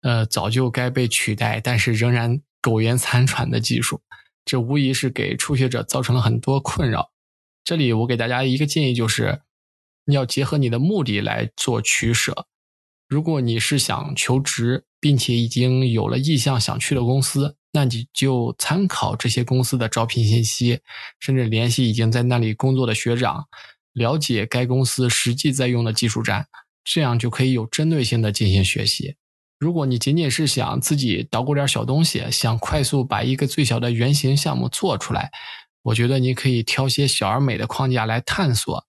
[0.00, 4.00] 呃早就该被取代，但是仍然苟延残喘的技术，
[4.46, 7.10] 这无疑是给初学者造成了很多困扰。
[7.64, 9.42] 这里我给大家一个建议，就是
[10.06, 12.46] 你要结合你的目的来做取舍。
[13.06, 20.78] 如果你是想求职，并且已经有了意向想去的公司，那你就参考这些公司的招聘信息，
[21.18, 23.46] 甚至联系已经在那里工作的学长，
[23.94, 26.46] 了解该公司实际在用的技术栈，
[26.84, 29.16] 这样就可以有针对性的进行学习。
[29.58, 35.30] 如果你仅仅是想自己捣鼓点小东西，想快速把一个最小的原型项目做出来，
[35.82, 38.86] 我觉得你可以挑些小而美的框架来探索，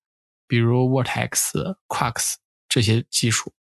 [0.48, 2.36] 比如 Vertex、Quarks
[2.70, 3.52] 这些技术。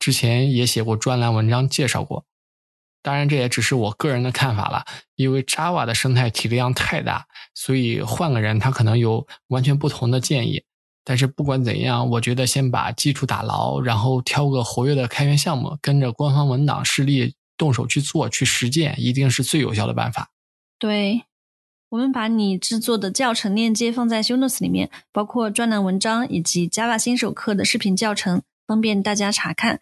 [0.00, 2.24] 之前也写过专栏文章介绍过。
[3.02, 4.84] 当然，这也只是我个人的看法了，
[5.14, 10.64] 因为 Java 的生态体量太大，所以换个人他可能有完全不同的建议。
[11.02, 20.28] 但是不管怎样，我觉得先把基础打牢，然后挑个活跃的开源项目，跟着官方文档示例，动手去做、去实践，一定是最有效的办法。
[20.78, 21.22] 对，
[21.88, 29.80] 我们把你制作的教程链接放在 Show Notes 里面，包括专栏文章以及 Java 新手课的视频教程，方便大家查看。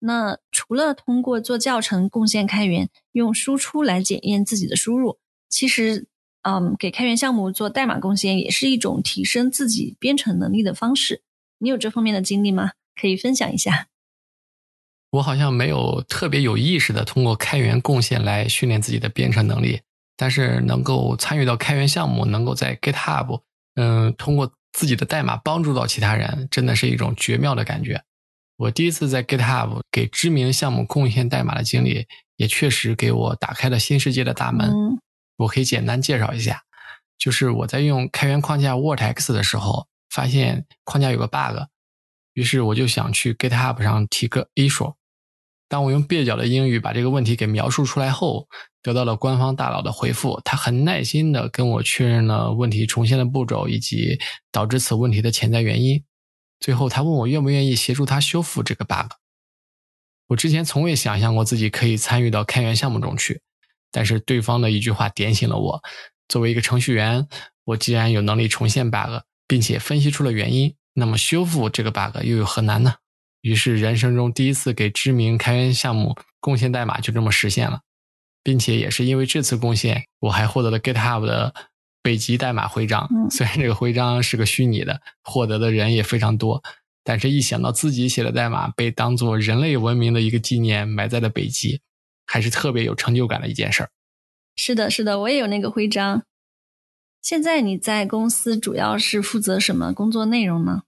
[0.00, 6.06] 那除了通过做教程贡献开源，用输出来检验自己的输入，其实，
[6.42, 11.22] 嗯，给开源项目做代码贡献也是一种提升自己编程能力的方式。
[11.60, 12.72] 你有这方面的经历吗？
[12.94, 13.88] 可以分享一下。
[15.12, 19.80] 我好像没有特别有意识的通过开源贡献来训练自己的编程能力，
[20.14, 23.40] 但是能够参与到开源项目，能够在 GitHub，
[23.76, 28.02] 嗯，通过自己的代码帮助到其他人，真的是一种绝妙的感觉。
[28.60, 34.70] 我第一次在 GitHub 给知名项目贡献代码的经历，也确实给我打开了新世界的大门。
[35.38, 36.60] 我可以简单介绍一下，
[37.16, 41.56] 就是我在用开源框架 Vortex 的时候，发现框架有个 bug，
[42.34, 44.92] 于是我就想去 GitHub 上提个 issue。
[45.66, 48.46] 当我用蹩脚的英语把这个问题给描述出来后，
[48.82, 54.18] 得到了官方大佬的回复，他很耐心的跟我确认了问题重现的步骤以及
[54.52, 56.04] 导致此问题的潜在原因。
[56.60, 59.12] 最后，他问我愿不愿意协助他修复这个 bug。
[60.28, 63.40] 我之前从未想象过自己可以参与到开源项目中去，
[63.90, 65.82] 但是对方的一句话点醒了我。
[66.28, 67.26] 作为一个程序员，
[67.64, 72.94] 我既然有能力重现 bug，并且分析出了原因，那么修复这个 bug 又有何难呢？
[73.40, 77.80] 于是，人生中第一次给知名开源项目贡献代码就这么实现了，
[78.42, 81.54] 并且也是因为这次贡献，我还获得了 GitHub 的。
[82.02, 86.62] 北极代码徽章， 虽然这个徽章是个虚拟的，获得的人也非常多，
[87.04, 91.80] 但是一想到自己写的代码被当做人类文明的一个纪念埋在了北极，
[92.26, 93.90] 还是特别有成就感的一件事儿。
[94.56, 96.22] 是的，是的，我也有那个徽章。
[97.20, 100.82] 现在你在公司主要是负责什么工作内容呢？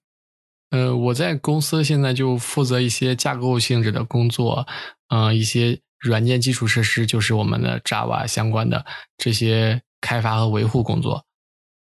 [0.70, 4.66] 呃，我在公司现在就负责一些架构性质的工作，
[5.08, 8.86] 嗯，一些软件基础设施，就是我们的 Java 相关的
[9.18, 9.82] 这些。
[10.02, 11.24] 开发和维护工作，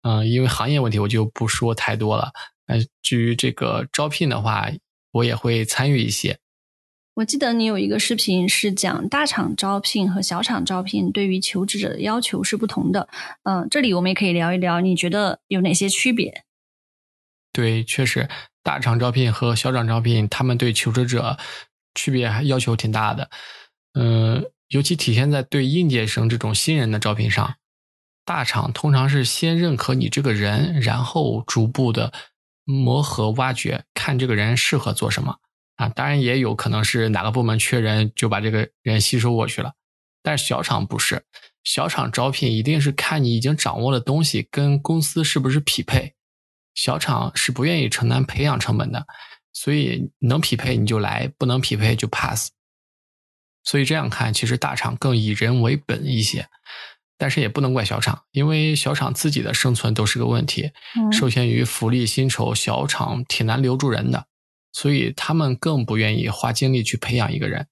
[0.02, 2.30] 嗯，因为行业问题，我就不说太多了。
[2.66, 4.70] 那至于这个招聘的话，
[5.12, 6.38] 我也会参与一些。
[7.14, 13.08] 我记得你有一个视频是讲大厂招聘和小厂招聘对于求职者的要求是不同的。
[13.42, 16.44] 嗯，这里我们也可以聊一聊，你觉得有哪些区别？
[17.52, 18.28] 对，确实，
[18.62, 21.36] 大厂招聘和小厂招聘，他们对求职者
[21.94, 23.28] 区别还要求挺大的。
[23.94, 27.56] 嗯，尤其体现在对应届生这种新人的招聘上。
[28.30, 32.12] 大厂通常是先认可你这个人，然后逐步的
[32.62, 35.36] 磨合挖掘，看这个人适合做什么
[35.74, 35.88] 啊。
[35.88, 39.72] 当然也有可能是哪个部门缺人，就把这个人吸收过去了。
[40.22, 41.24] 但是小厂不是，
[41.64, 46.14] 小厂招聘一定是看你已经掌握的东西跟公司是不是匹配。
[46.76, 49.04] 小厂是不愿意承担培养成本的，
[49.52, 52.52] 所以能匹配你就来，不能匹配就 pass。
[53.64, 56.48] 所以这样看，其实大厂更以人为本一些。
[57.20, 60.70] 但是也不能怪小厂，因为小厂自己的生存都是个问题，
[61.12, 64.24] 受限于福利薪酬，小厂挺难留住人的，
[64.72, 67.66] 所以他们更不愿意花精力去培养一个人，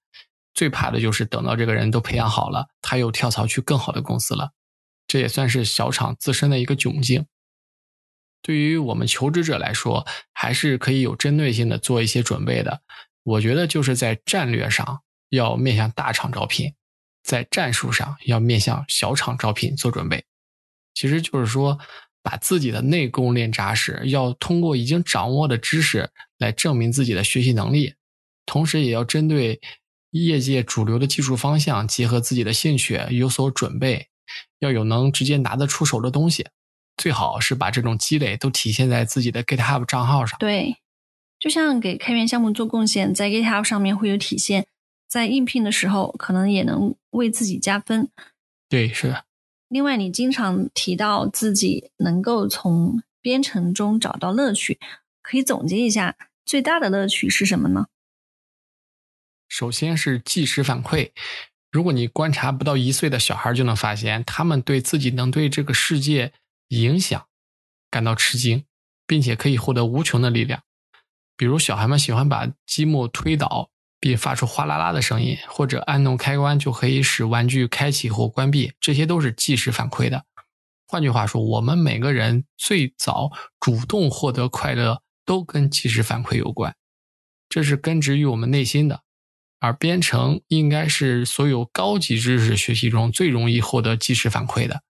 [0.53, 4.51] 最怕的就是等到这个人都培养好了，他又跳槽去更好的公司了，
[5.07, 7.25] 这也算是小厂自身的一个窘境。
[8.43, 12.83] 对于我们求职者来说，还是可以有针对性的做一些准备的。
[13.23, 15.01] 我觉得就是在战略上
[15.31, 16.75] 要面向大厂招聘。
[17.29, 20.24] 在战术上要面向小厂招聘做准备，
[20.95, 21.79] 其实就是说
[22.22, 26.09] 把自己的内功练扎实，要通过已经掌握的知识
[26.39, 27.93] 来证明自己的学习能力，
[28.47, 29.61] 同时也要针对
[30.12, 34.09] 业界主流的技术方向，结合自己的兴趣有所准备，
[34.61, 36.47] 要有能直接拿得出手的东西，
[36.97, 40.39] 最好是把这种积累都体现在自己的 GitHub 账号上。
[40.39, 40.79] 对，
[41.39, 44.66] 就像给开源项目做贡献，在 GitHub 上面会有体现。
[45.09, 48.11] 在应聘的时候，可能也能为自己加分。
[48.69, 49.25] 对，是的。
[49.69, 54.79] 另外，你经常提到自己能够从编程中找到乐趣，
[55.23, 57.87] 可以总结一下最大的乐趣是什么呢？
[59.49, 61.11] 首先是即时反馈。
[61.71, 66.33] 如果你观察不到一岁的小孩，就能发现他们对自己能对这个世界
[66.69, 67.27] 影响
[67.91, 68.65] 感到吃惊，
[69.07, 70.63] 并且可以获得无穷的力量。
[71.37, 73.71] 比如，小孩们喜欢把积木推倒
[74.01, 80.25] 并发出哗啦啦的声音，或者按动开关就可以使玩具开启或关闭，这些都是即时反馈的。
[80.87, 83.31] 换句话说，我们每个人最早
[83.61, 86.75] 主动获得快乐，都跟即时反馈有关，
[87.49, 89.03] 这是根植于我们内心的。
[89.61, 94.83] 而编程应该是所有高级知识学习中最容易获得即时反馈的。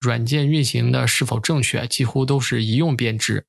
[0.00, 3.46] 软件运行的是否正确，几乎都是一用便知。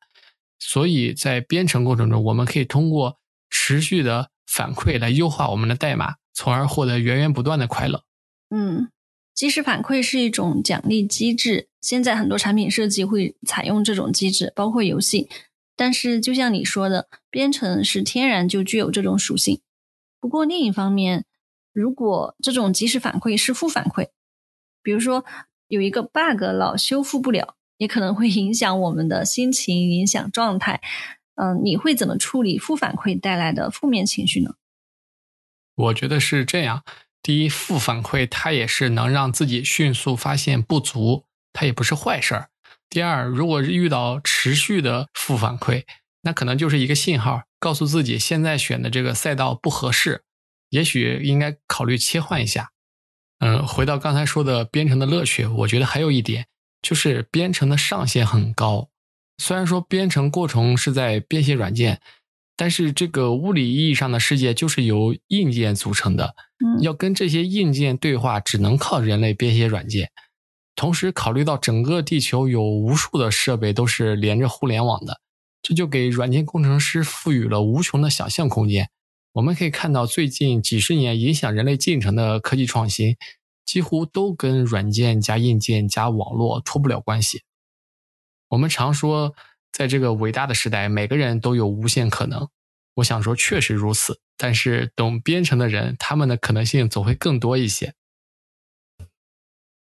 [0.60, 3.18] 所以在编程过程中，我们可以通过
[3.50, 8.04] 持续的反馈来优化我们的代码，从而获得源源不断的快乐。
[8.50, 8.90] 嗯，
[9.34, 15.30] 即时反馈是一种奖励机制，现在很多产品设计会采用这种机制，包括游戏。
[15.78, 19.62] 但是，就像你说的，编程是天然就具有这种属性。
[20.20, 21.26] 不过另一方面，
[21.74, 24.10] 如果这种即时反馈是负反馈，
[24.84, 25.26] 比如说
[25.68, 30.82] 有一个 bug 老修复不了，也可能会影响我们的心情，影响状态。
[31.42, 34.54] 嗯，你会怎么处理负反馈带来的负面情绪呢？
[35.74, 36.84] 我觉得是这样：
[37.24, 42.50] 第一，负反馈它也是能让自己迅速发现不足，它也不是坏事儿；
[42.88, 45.86] 第二，如果遇到持续的负反馈，
[46.22, 47.42] 那可能就是一个信号。
[47.60, 50.24] 告诉自己现在选的这个赛道不合适，
[50.70, 52.70] 也许应该考虑切换一下。
[53.40, 56.46] 嗯，回到刚才说的编程的乐趣，我觉得还有一点
[56.84, 58.91] 就是编程的上限很高。
[59.42, 62.00] 虽然说编程过程是在编写软件，
[62.56, 66.36] 但是这个物理意义上的世界就是由硬件组成的，
[66.80, 70.12] 要跟这些硬件对话，只能靠人类编写软件。
[70.76, 75.20] 同时，考虑到整个地球有无数的设备都是连着互联网的。
[75.64, 78.90] 这就给软件工程师赋予了无穷的想象空间。
[79.34, 83.16] 我们可以看到，最近几十年影响人类进程的科技创新，
[83.66, 87.42] 几乎都跟软件加硬件加网络脱不了关系。
[88.52, 89.34] 我们常说，
[89.72, 92.48] 在这个伟大的时代，每个人都有无限可能。
[92.96, 94.20] 我想说，确实如此。
[94.38, 97.94] 但是，懂编程的人，他们的可能性总会更多一些。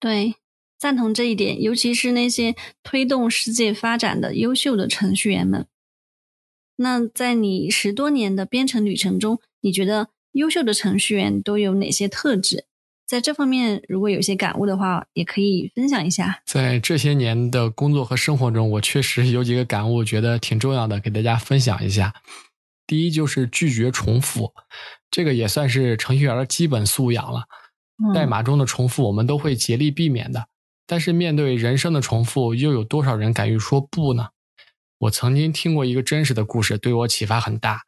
[0.01, 0.35] 对。
[0.77, 5.67] 赞同这一点，尤其是那些推动世界发展的优秀的程序员们。
[6.77, 12.67] 那在你十多年的编程旅程中，你觉得优秀的程序员都有哪些特质？
[13.07, 16.43] 在这方面，如果有些感悟的话，也可以分享一下。
[16.47, 22.15] 在这些年的工作和生活中，我确实有几个感悟，觉得挺重要的，给大家分享一下。
[22.87, 24.53] 第一，就是拒绝重复，
[25.11, 27.45] 这个也算是程序员的基本素养了。
[28.13, 30.47] 代码中的重复，我们都会竭力避免的。
[30.87, 34.29] 但是面对人生的重复，又有多少人敢于说不呢？
[34.99, 37.83] 我曾经听过一个真实的故事，对我启发很大。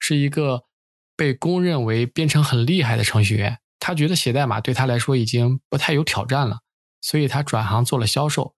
[0.00, 0.64] 是一个
[1.16, 6.60] 被公认为编程很厉害的程序员，他觉得写代码对他来说已经不太有挑战了，
[7.00, 8.54] 所以他转行做了销售。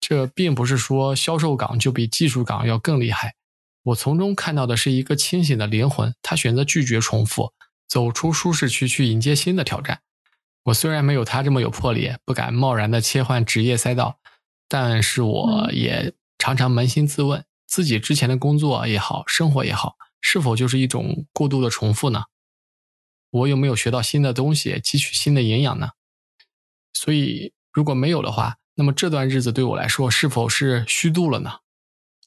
[0.00, 3.34] 这并不是说销售岗就比技术岗要更厉害。
[3.82, 7.52] 我从中看到的是一个清醒的灵魂，他选择拒绝重复，
[7.88, 10.00] 走出舒适区，去迎接新的挑战。
[10.64, 14.18] 我虽然没有他这么有魄力，不敢贸然的切换职业赛道，
[14.68, 22.24] 但是我也常常扪心自问，自己之前的工作也好，生活也好，是否就是一种过度的重复呢？
[23.30, 25.90] 我有没有学到新的东西，汲取新的营养呢？
[26.92, 31.60] 所以，如果没有的话，那么这段日子对我来说是否是虚度了呢？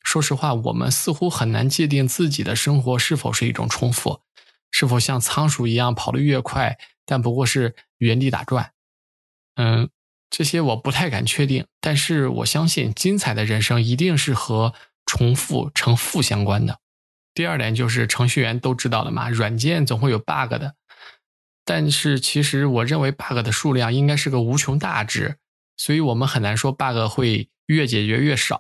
[0.04, 4.22] 说实话，我们似乎很难界定自己的生活是否是一种重复，
[4.72, 6.78] 是否像仓鼠一样跑得越快。
[7.06, 8.72] 但不过是原地打转，
[9.56, 9.90] 嗯，
[10.30, 11.66] 这些我不太敢确定。
[11.82, 14.74] 但是我相信，精彩的人生一定是和
[15.06, 16.80] 重复成负相关的。
[17.34, 20.76] 第二点就是，程序员都知道的嘛，软件总会有 bug 的。
[21.70, 25.36] 但是其实我认为 bug 的数量应该是个无穷大值，
[25.78, 28.60] 所以我们很难说 bug 会越解决越少。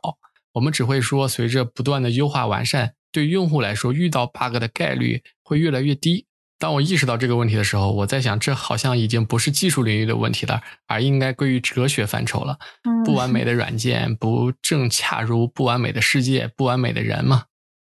[0.54, 6.28] 我们只会说，随着不断的优化完善，对用户来说遇到 bug 的概率会越来越低。
[6.60, 12.60] 当我意识到这个问题的时候，我在想，这好像已经不是技术领域的问题了，而应该归于哲学范畴了。
[13.04, 17.46] 不完美的软件，不正恰如不完美的世界，不完美的人吗？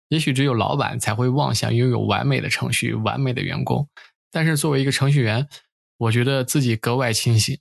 [0.09, 3.87] 也许只有老板才会妄想拥有完美的程序、完美的员工。
[4.33, 5.47] 但是作为一个程序员，
[5.99, 7.57] 我觉得自己格外清醒。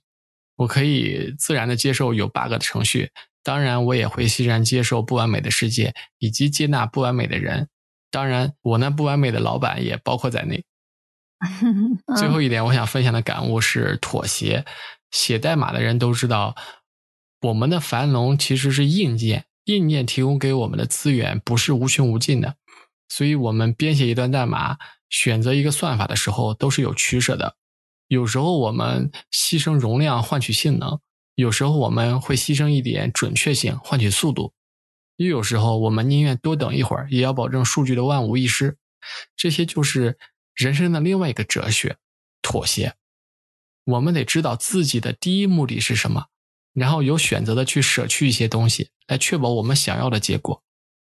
[0.56, 3.10] 我可以自然的接受有 bug 的程序，
[3.42, 7.68] 当然我也会欣然接受不完美的世界，以及接纳不完美的人。
[8.10, 10.64] 当然，我那不完美的老板也包括在内。
[12.16, 14.64] 最后一点，我想分享的感悟是妥协。
[15.10, 16.54] 写代码的人都知道，
[17.40, 22.56] 我们的繁荣其实是硬件，硬件提供给我们的资源不是无穷无尽的，
[23.08, 24.78] 所以我们编写一段代码，
[25.12, 27.56] 选择一个算法的时候都是有取舍的。
[28.08, 30.98] 有时候我们牺牲容量换取性能，
[31.34, 34.54] 有时候我们会牺牲一点准确性换取速度，
[35.16, 38.78] 又有时候我们宁愿多等一会儿，也要保证数据的万无一失。
[39.36, 40.18] 这些就是
[40.54, 41.96] 人生的另外一个哲学——
[42.40, 42.94] 妥协。
[43.84, 46.26] 我们得知道自己的第一目的是什么，
[46.72, 50.62] 然后有选择的去舍去一些东西，来确保我们想要的结果。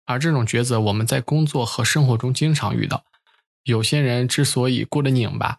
[0.05, 3.05] 而这种抉择，我们在工作和生活中经常遇到。
[3.65, 5.57] 有些人之所以过得拧巴，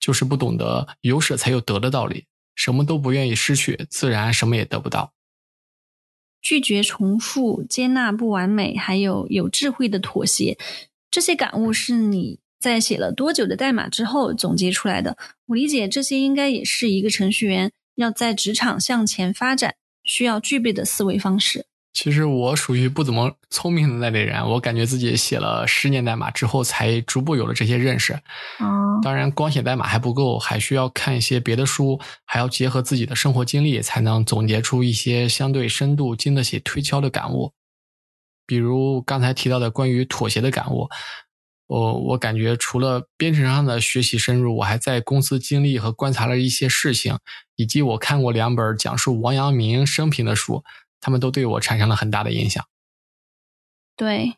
[0.00, 5.12] 就是不懂得有舍才有得的道理，什么都不愿意失去，自然什么也得不到。
[6.40, 10.58] 拒绝重复，接纳不完美，还有有智慧的妥协，
[11.10, 15.16] 这些感悟是你在写了多久的代码之后总结出来的？
[15.46, 21.66] 我理解这些应该也是一个程序员要在职场向前发展需要具备的思维方式。
[21.92, 28.14] 其实我属于不怎么聪明的那类人，我感觉自己写了十年代码之后，才逐步有了这些认识。
[28.14, 37.52] 哦，当然，光写代码还不够，还需要看一些别的书，还要结合自己的生活经历，才能总结出一些相对深度、经得起推敲的感悟。
[38.46, 40.88] 比如刚才提到的关于妥协的感悟，
[41.66, 47.18] 我我感觉除了编程上的学习深入，我还在公司经历和观察了一些事情，
[47.56, 50.64] 以及我看过两本讲述王阳明生平的书。
[51.02, 52.64] 他们都对我产生了很大的影响。
[53.94, 54.36] 对，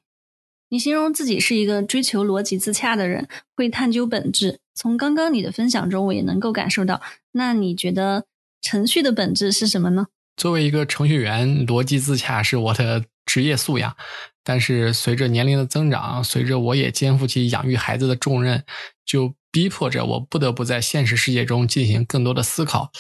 [0.71, 4.59] 你形容自己是一个追求逻辑自洽的人，会探究本质。
[4.75, 7.01] 从刚刚你的分享中，我也能够感受到。
[7.31, 8.25] 那你觉得
[8.61, 10.09] 程序的本质是什么呢？
[10.37, 13.97] 作为一个程序员，逻辑自洽是我的职业素养。
[14.43, 18.65] 但是随着年龄的增长，随着我也肩负起养育孩子的重任，
[19.05, 19.35] 就。
[19.55, 22.91] 逼迫着我不得不在现实世界中进行更多的思考。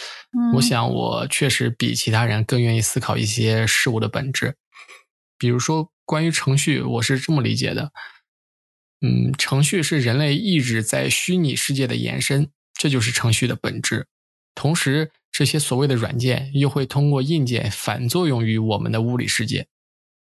[0.54, 4.54] 我想，我确实比其他人更愿意思考一些事物的本质。
[5.36, 7.90] 比如说，关于程序，我是这么理解的：
[9.00, 14.06] 嗯，程序是人类意志在虚拟世界的延伸，这就是程序的本质。
[14.54, 19.66] 同时，这些所谓的软件又会通过硬件反作用于我们的物理世界。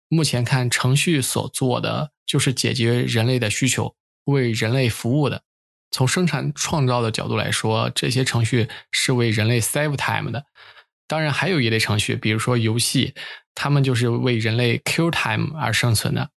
[0.06, 3.96] 目前看，程序所做的就是解决人类的需求，
[4.26, 5.42] 为人类服务的。
[5.93, 10.45] 从生产创造的角度来说，这些程序是为人类 save time 的。
[11.07, 13.14] 当然，还有一类程序，比如说游戏，
[13.55, 16.30] 它们就是为人类 kill time 而生存的。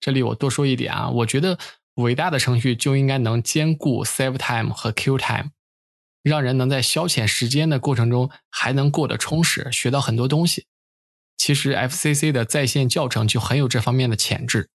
[0.00, 1.58] 这里我多说一点啊，我觉得
[1.94, 5.50] 伟大的程序就应该能兼顾 save time 和 kill time，
[6.22, 10.66] 让人能在消遣时间的过程中还能过得充实，学到很多东西。
[11.36, 14.68] 其实 FCC 的在线教程就很有这方面的潜质。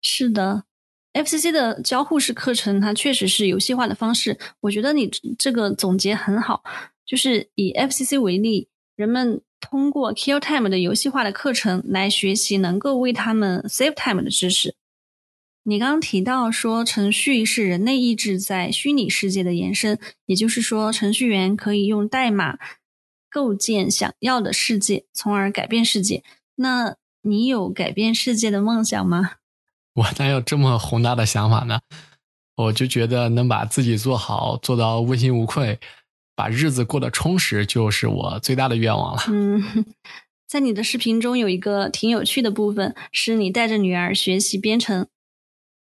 [0.00, 0.67] 是的。
[1.12, 4.38] FCC 的交互式课程，它确实是游戏化的方式。
[4.60, 6.62] 我觉得你这个总结很好，
[7.06, 14.76] 就是以 FCC 为例，人们通过 Kill Time 的游戏化的课程来学习能够为他们 Save Time 的知识。
[15.64, 22.58] 你刚刚提到说，程序是人类意志在虚拟世界的延伸，也就是说，程序员可以用代码
[23.28, 26.22] 构建想要的世界，从而改变世界。
[26.54, 29.32] 那你有改变世界的梦想吗？
[29.98, 31.80] 我哪有这么宏大的想法呢？
[32.54, 35.80] 我就觉得能把自己做好，做到问心无愧，
[36.36, 39.22] 把日子过得充实，就是我最大的愿望了。
[39.26, 39.60] 嗯，
[40.46, 45.08] 在你的视频中有一个挺有趣的部分，是你带着女儿学习编程。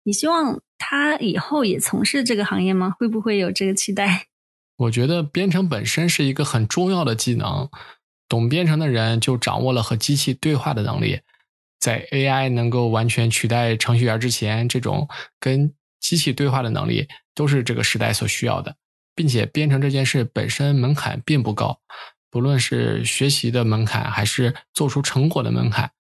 [0.05, 2.95] 你希望她以后也从事这个行业吗？
[2.97, 4.29] 会不会有这个期待？
[4.77, 7.69] 我觉得编程本身是一个很重要的技能，
[8.29, 11.23] 懂编程的人就掌握了和机器对话的能力。
[11.87, 15.09] 在 AI 能够完全取代程序员之前，这种
[15.39, 18.75] 跟机器对话的能力都是这个时代所需要的，
[19.15, 21.79] 并且编程这件事本身门槛并不高，
[22.29, 25.93] 不论是学习的门槛还是做出成果的门槛，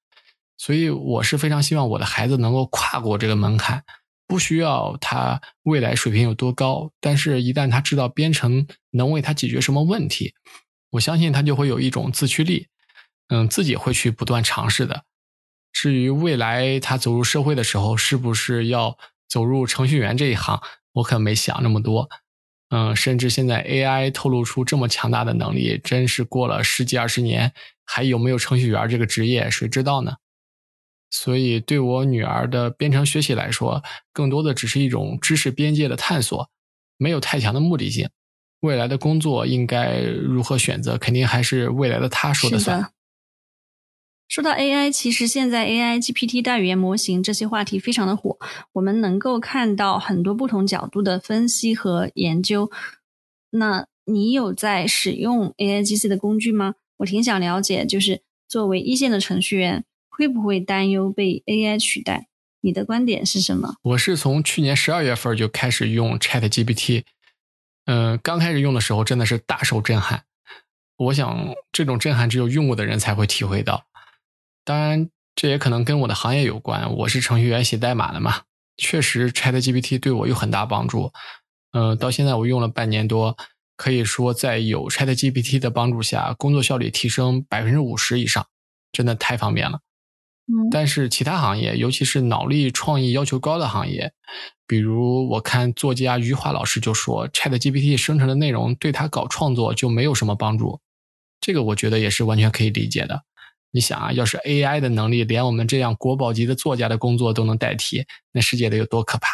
[0.58, 3.84] 所以我是非常希望我的孩子能够跨过这个门槛，
[4.26, 10.34] 不需要他未来水平有多高，但是一旦他知道编程能为他解决什么问题，
[10.90, 12.66] 我相信他就会有一种自驱力，
[13.28, 15.04] 嗯，自己会去不断尝试的。
[15.78, 18.96] 至于未来他走入社会的时候，是不是要
[19.28, 20.58] 走入程序员这一行，
[20.94, 22.08] 我可没想那么多。
[22.70, 27.52] 嗯，甚至现在 AI 透露出这么强大的能力，真是过了十几二十年，
[27.84, 30.14] 还有没有程序员这个职业，谁知道呢？
[31.10, 36.48] 所以，对我女儿的编程学习来说，更多的只是一种知识边界的探索，
[36.96, 38.08] 没有太强的目的性。
[38.60, 42.90] 未来的工作应该如何选择，肯定还是未来的她说的算。
[44.28, 48.36] 说到 AI，其实现在 AI、GPT 大语言模型这些话题非常的火，
[48.72, 52.70] 我们能够看到很多不同角度的分析和研究。
[53.50, 56.74] 那你有在使用 AIGC 的工具吗？
[56.98, 62.26] 我挺想了解，就是作为一线的程序员，会不会担忧被 AI 取代？
[62.62, 63.76] 你的观点是什么？
[63.82, 67.04] 我是从去年十二月份就开始用 ChatGPT，
[67.84, 70.24] 嗯，刚开始用的时候真的是大受震撼。
[70.96, 73.85] 我想这种震撼只有用过的人才会体会到。
[74.66, 76.92] 当然，这也可能跟我的行业有关。
[76.92, 78.42] 我是程序员写代码的嘛，
[78.76, 81.12] 确实 ChatGPT 对我有很大帮助。
[81.70, 83.36] 嗯，到现在我用了半年多，
[83.76, 88.44] 可以说在有 ChatGPT 的帮助下，工作效率提升百分之五十以上，
[88.90, 89.78] 真的太方便了。
[90.68, 94.12] 但是其他行业，尤其是脑力创意要求高的行业，
[94.66, 100.80] 比如我看作家余华老师就说，ChatGPT 生成的内容对他搞创作就没有什么帮助。
[101.40, 103.22] 这个我觉得也是完全可以理解的。
[103.70, 109.28] 你想啊，要是 AI 的能力连我们这样国宝级的作家的工作都能代替，那世界得有多可怕？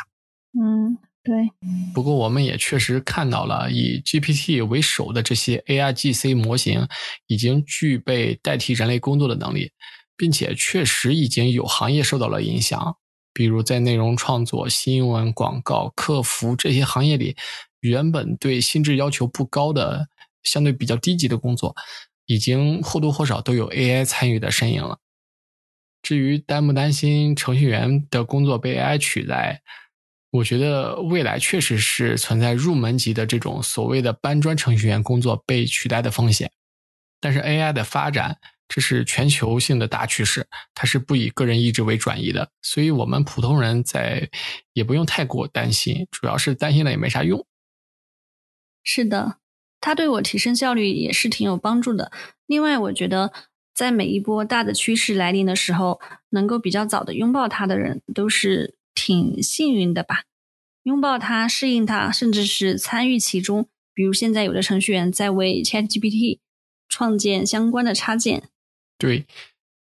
[0.59, 1.51] 嗯，对。
[1.95, 6.87] 不过我们也确实看到了，以 GPT 为首的这些 AIGC 模型
[7.27, 9.71] 已经具备代替人类工作的能力。
[10.15, 12.97] 并且确实已经有行业受到了影响，
[13.33, 17.35] 比如在内容创作、新闻、广告、客服这些行业里，
[17.81, 20.07] 原本对心智要求不高的、
[20.45, 21.75] 相对比较低级的工作，
[22.27, 24.99] 已经或多或少都有 AI 参与的身影了。
[26.03, 29.63] 至于担不担心程序员的工作被 AI 取代，
[30.31, 36.51] 我觉得未来确实是存在入门级的这种所谓的搬砖程序员工作被取代的风险。
[37.21, 38.39] 但是 AI 的发展。
[38.69, 44.31] 这是全球性的大趋势，它是不以个人意志为转移的，所以我们普通人在
[44.73, 47.45] 也不用太过担心，主要是担心了也没啥用。
[48.83, 49.41] 是的，
[49.83, 52.11] 它对我提升效率也是挺有帮助的。
[52.47, 53.33] 另外，我觉得
[53.75, 60.23] 在每一波大的趋势来临的时候，能够比较早的拥抱它的人，都是挺幸运的吧？
[60.85, 63.69] 拥抱它，适应它，甚至是参与其中。
[63.93, 66.39] 比如现在有的程序员在为 ChatGPT
[66.89, 68.45] 创建相关的插件。
[68.97, 69.27] 对，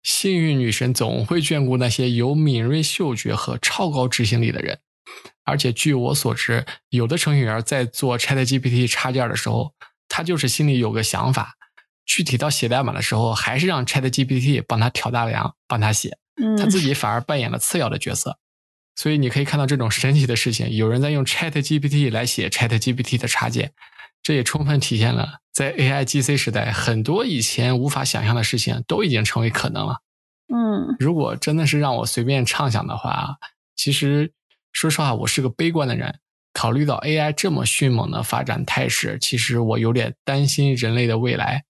[0.02, 4.80] 幸运女神总会眷顾那些有敏锐嗅觉和超高执行力的人。
[5.44, 9.74] 而且据我所知，有的程序员在做 ChatGPT 插件的时候，
[10.14, 11.56] 他就是心里有个想法，
[12.06, 16.18] 具体到写代码的时候，还是让 ChatGPT 帮他挑大梁，帮他写，
[16.58, 18.38] 他自己反而扮演了次要的角色。
[18.98, 23.72] 所以你可以看到这种神奇的事情，有人在用 ChatGPT 来写 ChatGPT 的插件。
[24.22, 30.02] 这也充分体现了，在 AI GC 时代，很多以前无法想象的事情都已经成为可能了。
[30.54, 33.38] 嗯，如果真的是让我随便畅想的话，
[33.76, 34.32] 其实
[34.74, 36.20] 说实话，我是个悲观的人。
[36.54, 41.66] 考虑到 AI 这么迅猛的发展态势，其实我有点担心人类的未来。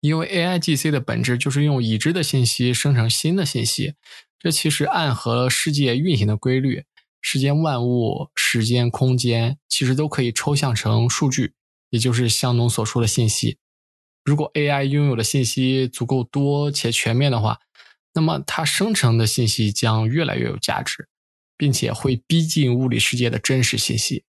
[0.00, 3.94] 因为 AI GC 的本质就是用已知的信息生成新的信息，
[4.38, 6.84] 这其实暗合了世界运行的规律。
[7.20, 11.54] 世间万物、时间、空间，其实都可以抽象成数据。
[11.90, 13.58] 也就是香农所说的信息，
[14.24, 17.60] 如果 AI 拥有的信息足够多且全面的话，
[18.14, 21.10] 那么它生成的信息将越来越有价值，
[21.62, 24.24] 并且会逼近物理世界的真实信息。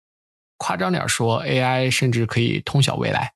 [0.58, 3.32] 夸张点说，AI 甚至可以通晓未来，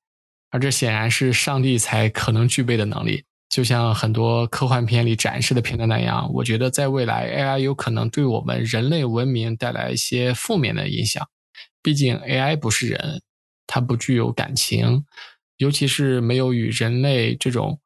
[0.51, 3.25] 而这显然是上帝才可能具备的能力。
[3.49, 11.27] 就像很多科幻片里展示的片段那样，我觉得在未来，AI 有可能对我们人类文明带来一些负面的影响。
[11.83, 13.23] 毕竟 AI 不是人。
[13.67, 15.07] 它不具有感情，
[15.57, 17.81] 尤其是没有与人类这种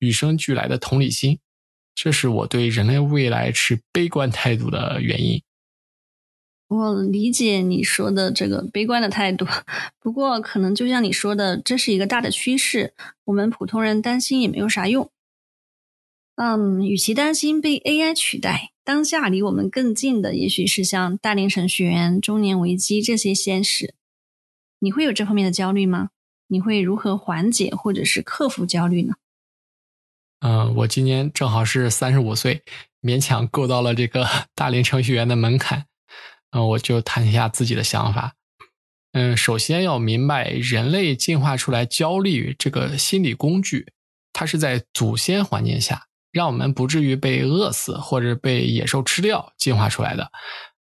[0.00, 1.38] 与生俱来的同理心，
[1.94, 5.40] 这是我对人类未来持悲观态度的原因。
[6.74, 9.46] 我理解你说的这个悲观的态度，
[10.00, 12.94] 不过可能就像你说的，这是一个大的趋势，
[13.24, 15.10] 我们普通人担心也没有啥用。
[16.36, 23.94] 嗯，与其担心被 AI 取代，当下离我们更近的，也许是像大龄程序员、中年危机这些现实。
[24.78, 26.08] 你会有这方面的焦虑吗？
[26.48, 29.14] 你会如何缓解或者是克服焦虑呢？
[30.40, 32.62] 嗯，我今年正好是三十五岁，
[33.02, 35.86] 勉强够到了这个大龄程序员的门槛。
[36.52, 38.34] 嗯，我就谈一下自己的想法。
[39.12, 43.92] 嗯，首先要明白，人类进化出来焦虑这个心理工具，
[44.32, 50.30] 它是在祖先环境下，让我们不至于被饿死或者被野兽吃掉进化出来的。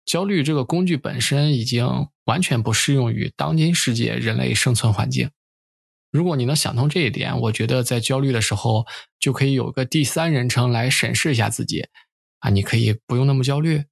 [0.05, 5.31] 焦虑这个工具本身已经完全不适用于当今世界人类生存环境。
[6.13, 8.87] 如果你能想通这一点，我觉得在焦虑的时候
[9.19, 11.85] 就可以有个第三人称来审视一下自己。
[12.39, 13.85] 啊，你可以不用那么焦虑，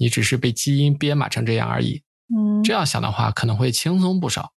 [0.00, 2.02] 你只是被基因编码成这样而已。
[2.34, 4.54] 嗯，这样想的话可能会轻松不少。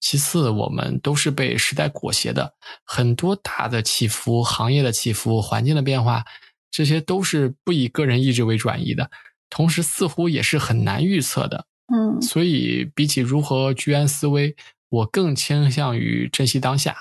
[0.00, 2.54] 其次，我们都是被时代裹挟的，
[2.84, 6.24] 很多大的起伏、行业的起伏、环境的变化，
[6.70, 9.10] 这些都是不以个人意志为转移的。
[9.50, 11.66] 同时，似乎也是很难预测的。
[11.92, 14.56] 嗯，所以比起如何居安思危，
[14.88, 16.96] 我更倾向于珍惜当下，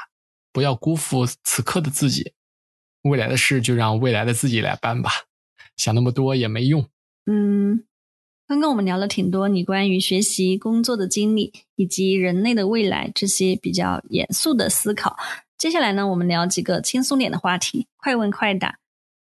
[0.52, 2.34] 不要辜负此刻的自己。
[3.04, 5.12] 未来的事就让未来的自己来办吧，
[5.76, 6.90] 想那么多也没用。
[7.26, 7.84] 嗯，
[8.48, 15.18] 刚刚我们聊了挺多你关于学习、工作的经历，以及人类的未来这些比较严肃的思考。
[15.58, 18.80] 接下来呢，我们聊几个轻松点的话题，快问快答。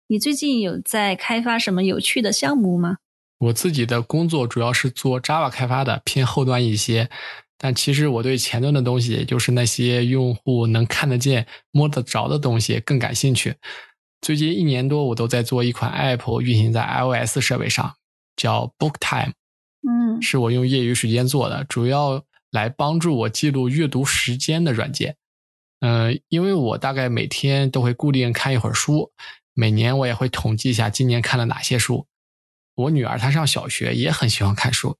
[0.08, 2.98] 你最近有在开发什么有趣的项目吗？
[3.38, 7.08] 我自己的工作主要是做 Java 开发的，偏后端一些。
[7.56, 13.54] 但其实我对前端的东西，也就是那些用户能看得见、摸得着的东西更感兴趣。
[14.24, 17.94] 最近一年多，我都在做一款 App，运行在 iOS 设备上，
[18.34, 19.34] 叫 Book Time。
[19.86, 25.16] 嗯，是我用业余时间做的，主要来帮助我记录阅读时间的软件。
[25.80, 29.12] 嗯，因为我大概每天都会固定看一会儿书，
[29.52, 32.06] 每年我也会统计一下今年看了哪些书。
[32.76, 34.96] 我女儿她上小学，也很喜欢看书。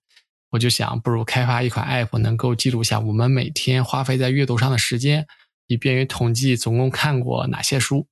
[0.51, 5.27] 我就想，不如开发一款 App，能够记录下我们每天花费在阅读上的时间，
[5.67, 8.07] 以便于统计总共看过哪些书，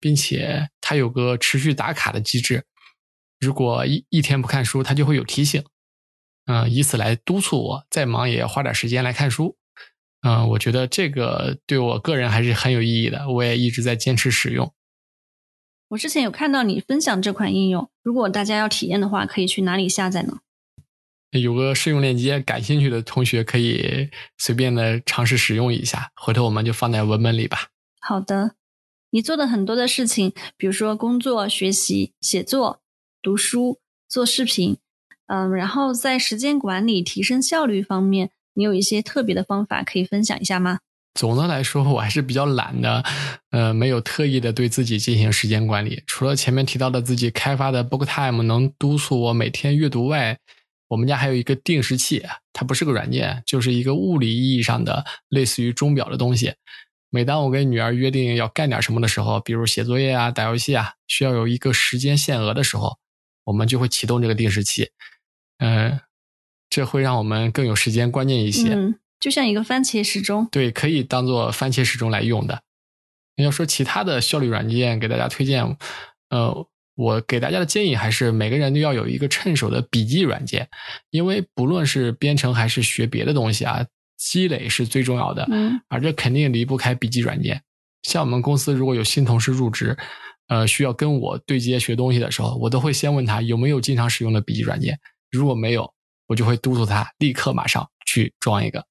[0.00, 2.64] 并且它有个持续打卡的机制。
[3.40, 5.64] 如果一一天不看书，它就会有提醒，
[6.46, 9.56] 嗯，以此来督促我再忙也要花点时间来看书。
[10.22, 14.74] 嗯，我觉得这个对我个人还是很有意义的，我也一直在坚持使用。
[15.90, 20.40] 我之前有看到你分享这款应用，如果大家要体验的话，可以去哪里下载呢？
[21.30, 27.68] 有个试用链接，感兴趣的同学可以随便的尝试使用一下，回头我们就放在文本里吧。
[28.00, 28.56] 好的，
[29.10, 32.80] 你做的很多的事情，比如说工作、学习、写作、
[33.22, 33.78] 读书、
[34.08, 34.76] 做视频，
[35.26, 40.80] 嗯，然后在时间管理、提升效率方面，你有一些特别的方法可以分享一下吗？
[41.14, 43.02] 总的来说，我还是比较懒的，
[43.50, 46.02] 呃，没有特意的对自己进行时间管理。
[46.06, 50.38] 除了前面提到的自己开发的 Book Time 能督促我每天阅读外，
[50.86, 56.52] 我们家还有一个定时器，它不是个软件，就是一个物理意义上的类似于钟表的东西。
[57.10, 62.98] 每当我跟女儿约定要干点什么的时候，比如写作业啊、打游戏啊，需要有一个时间限额的时候，
[63.44, 64.90] 我们就会启动这个定时器。
[65.58, 66.00] 嗯，
[66.68, 68.74] 这会让我们更有时间观念一些。
[68.74, 70.48] 嗯，就像一个番茄时钟。
[70.50, 72.62] 对，可以当做番茄时钟来用的。
[73.36, 75.76] 要说其他的效率软件，给大家推荐，
[76.30, 76.68] 呃。
[76.98, 80.68] 我给大家的建议还是每个人都要有一个趁手的笔记软件，
[81.10, 83.86] 因为不论是编程还是学别的东西啊，
[84.18, 85.48] 积累是最重要的。
[85.50, 87.62] 嗯，而这肯定离不开笔记软件。
[88.02, 89.96] 像我们公司如果有新同事入职，
[90.48, 94.98] 呃，需要跟我对接学东西的时候，我都会先问他有没有经常使用的笔记软件。
[95.30, 95.92] 如果没有，
[96.26, 98.84] 我就会督促他立刻马上去装一个。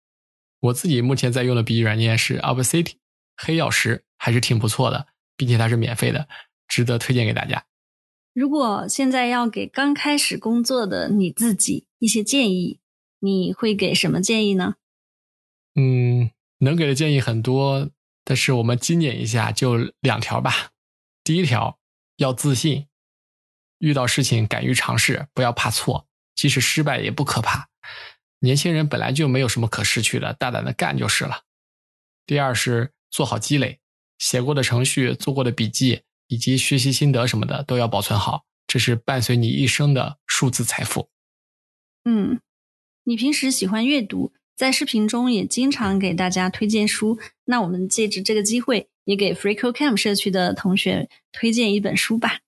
[0.59, 2.93] 我自己目前在用的笔记软件是 Obsidian
[3.36, 6.28] 黑曜石，还是挺不错的，并且它是免费的，
[6.67, 7.63] 值得推荐给大家。
[8.34, 12.80] 如果现在要给刚开始工作的你自己一些建议，
[13.19, 14.75] 你会给什么建议呢？
[15.80, 17.89] 嗯，能给的建议很多，
[18.25, 20.71] 但是我们精简一下，就两条吧。
[21.23, 21.80] 第一条，
[22.17, 22.88] 要自信，
[23.78, 27.69] 遇到事情敢于尝试，不要怕错，即使失败也不可怕。
[28.39, 31.43] 年轻人本来就没有什么可失去的，大胆的干就是了。
[32.25, 33.80] 第二是做好积累，
[34.17, 36.01] 写过的程序，做过的笔记。
[36.30, 41.09] 以及学习心得什么的都要保存好，这是伴随你一生的数字财富。
[42.03, 42.41] 嗯，
[43.05, 47.19] 你平时喜欢阅读，在视频中也经常给大家推荐书。
[47.45, 52.39] 那我们借着这个机会，也给 FreeCodeCamp 社区的同学推荐一本书吧。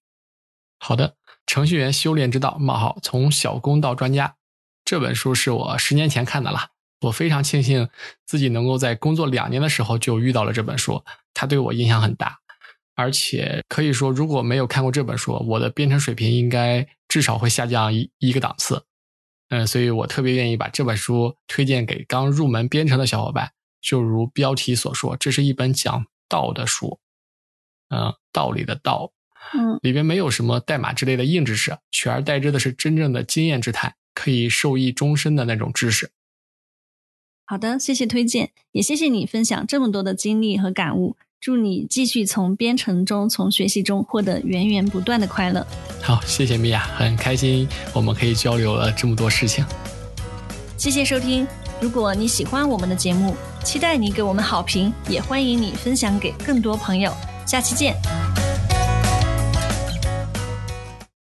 [0.80, 1.10] 好的，
[1.46, 4.28] 《程序员修炼之道：冒号从小工到专家》
[4.84, 6.70] 这本书是我十年前看的了。
[7.02, 7.88] 我非常庆幸
[8.26, 11.04] 自己能够在工作两年的时候就遇到了这本书，
[11.36, 12.40] 它对我影响很大。
[12.96, 18.84] 而且可以说，如果没有看过这本书，我的编程水平应该至少会下降一一个档次。
[19.50, 23.52] 嗯，所以我特别愿意把这本书推荐给刚入门编程的小伙伴。
[23.82, 27.00] 就如标题所说，这是一本讲道的书，
[27.88, 29.14] 嗯，道理的道，
[29.54, 36.12] 嗯，里边没有什么代码之类的硬知识，取而代之的是真正的经验之谈，可以受益终身的那种知识。
[37.46, 41.16] 好的，谢谢推荐，也谢谢你分享这么多的经历和感悟。
[41.42, 45.66] 祝你继续从编程中、从学习中获得源源不断的快乐。
[46.02, 49.66] 好，谢谢米娅，很开心我们可以交流了这么多事情。
[50.78, 51.48] 谢谢收听，
[51.80, 57.14] 如果你喜欢我们的节目，期待你给我们好评，也欢迎你分享给更多朋友。
[57.46, 57.96] 下期见。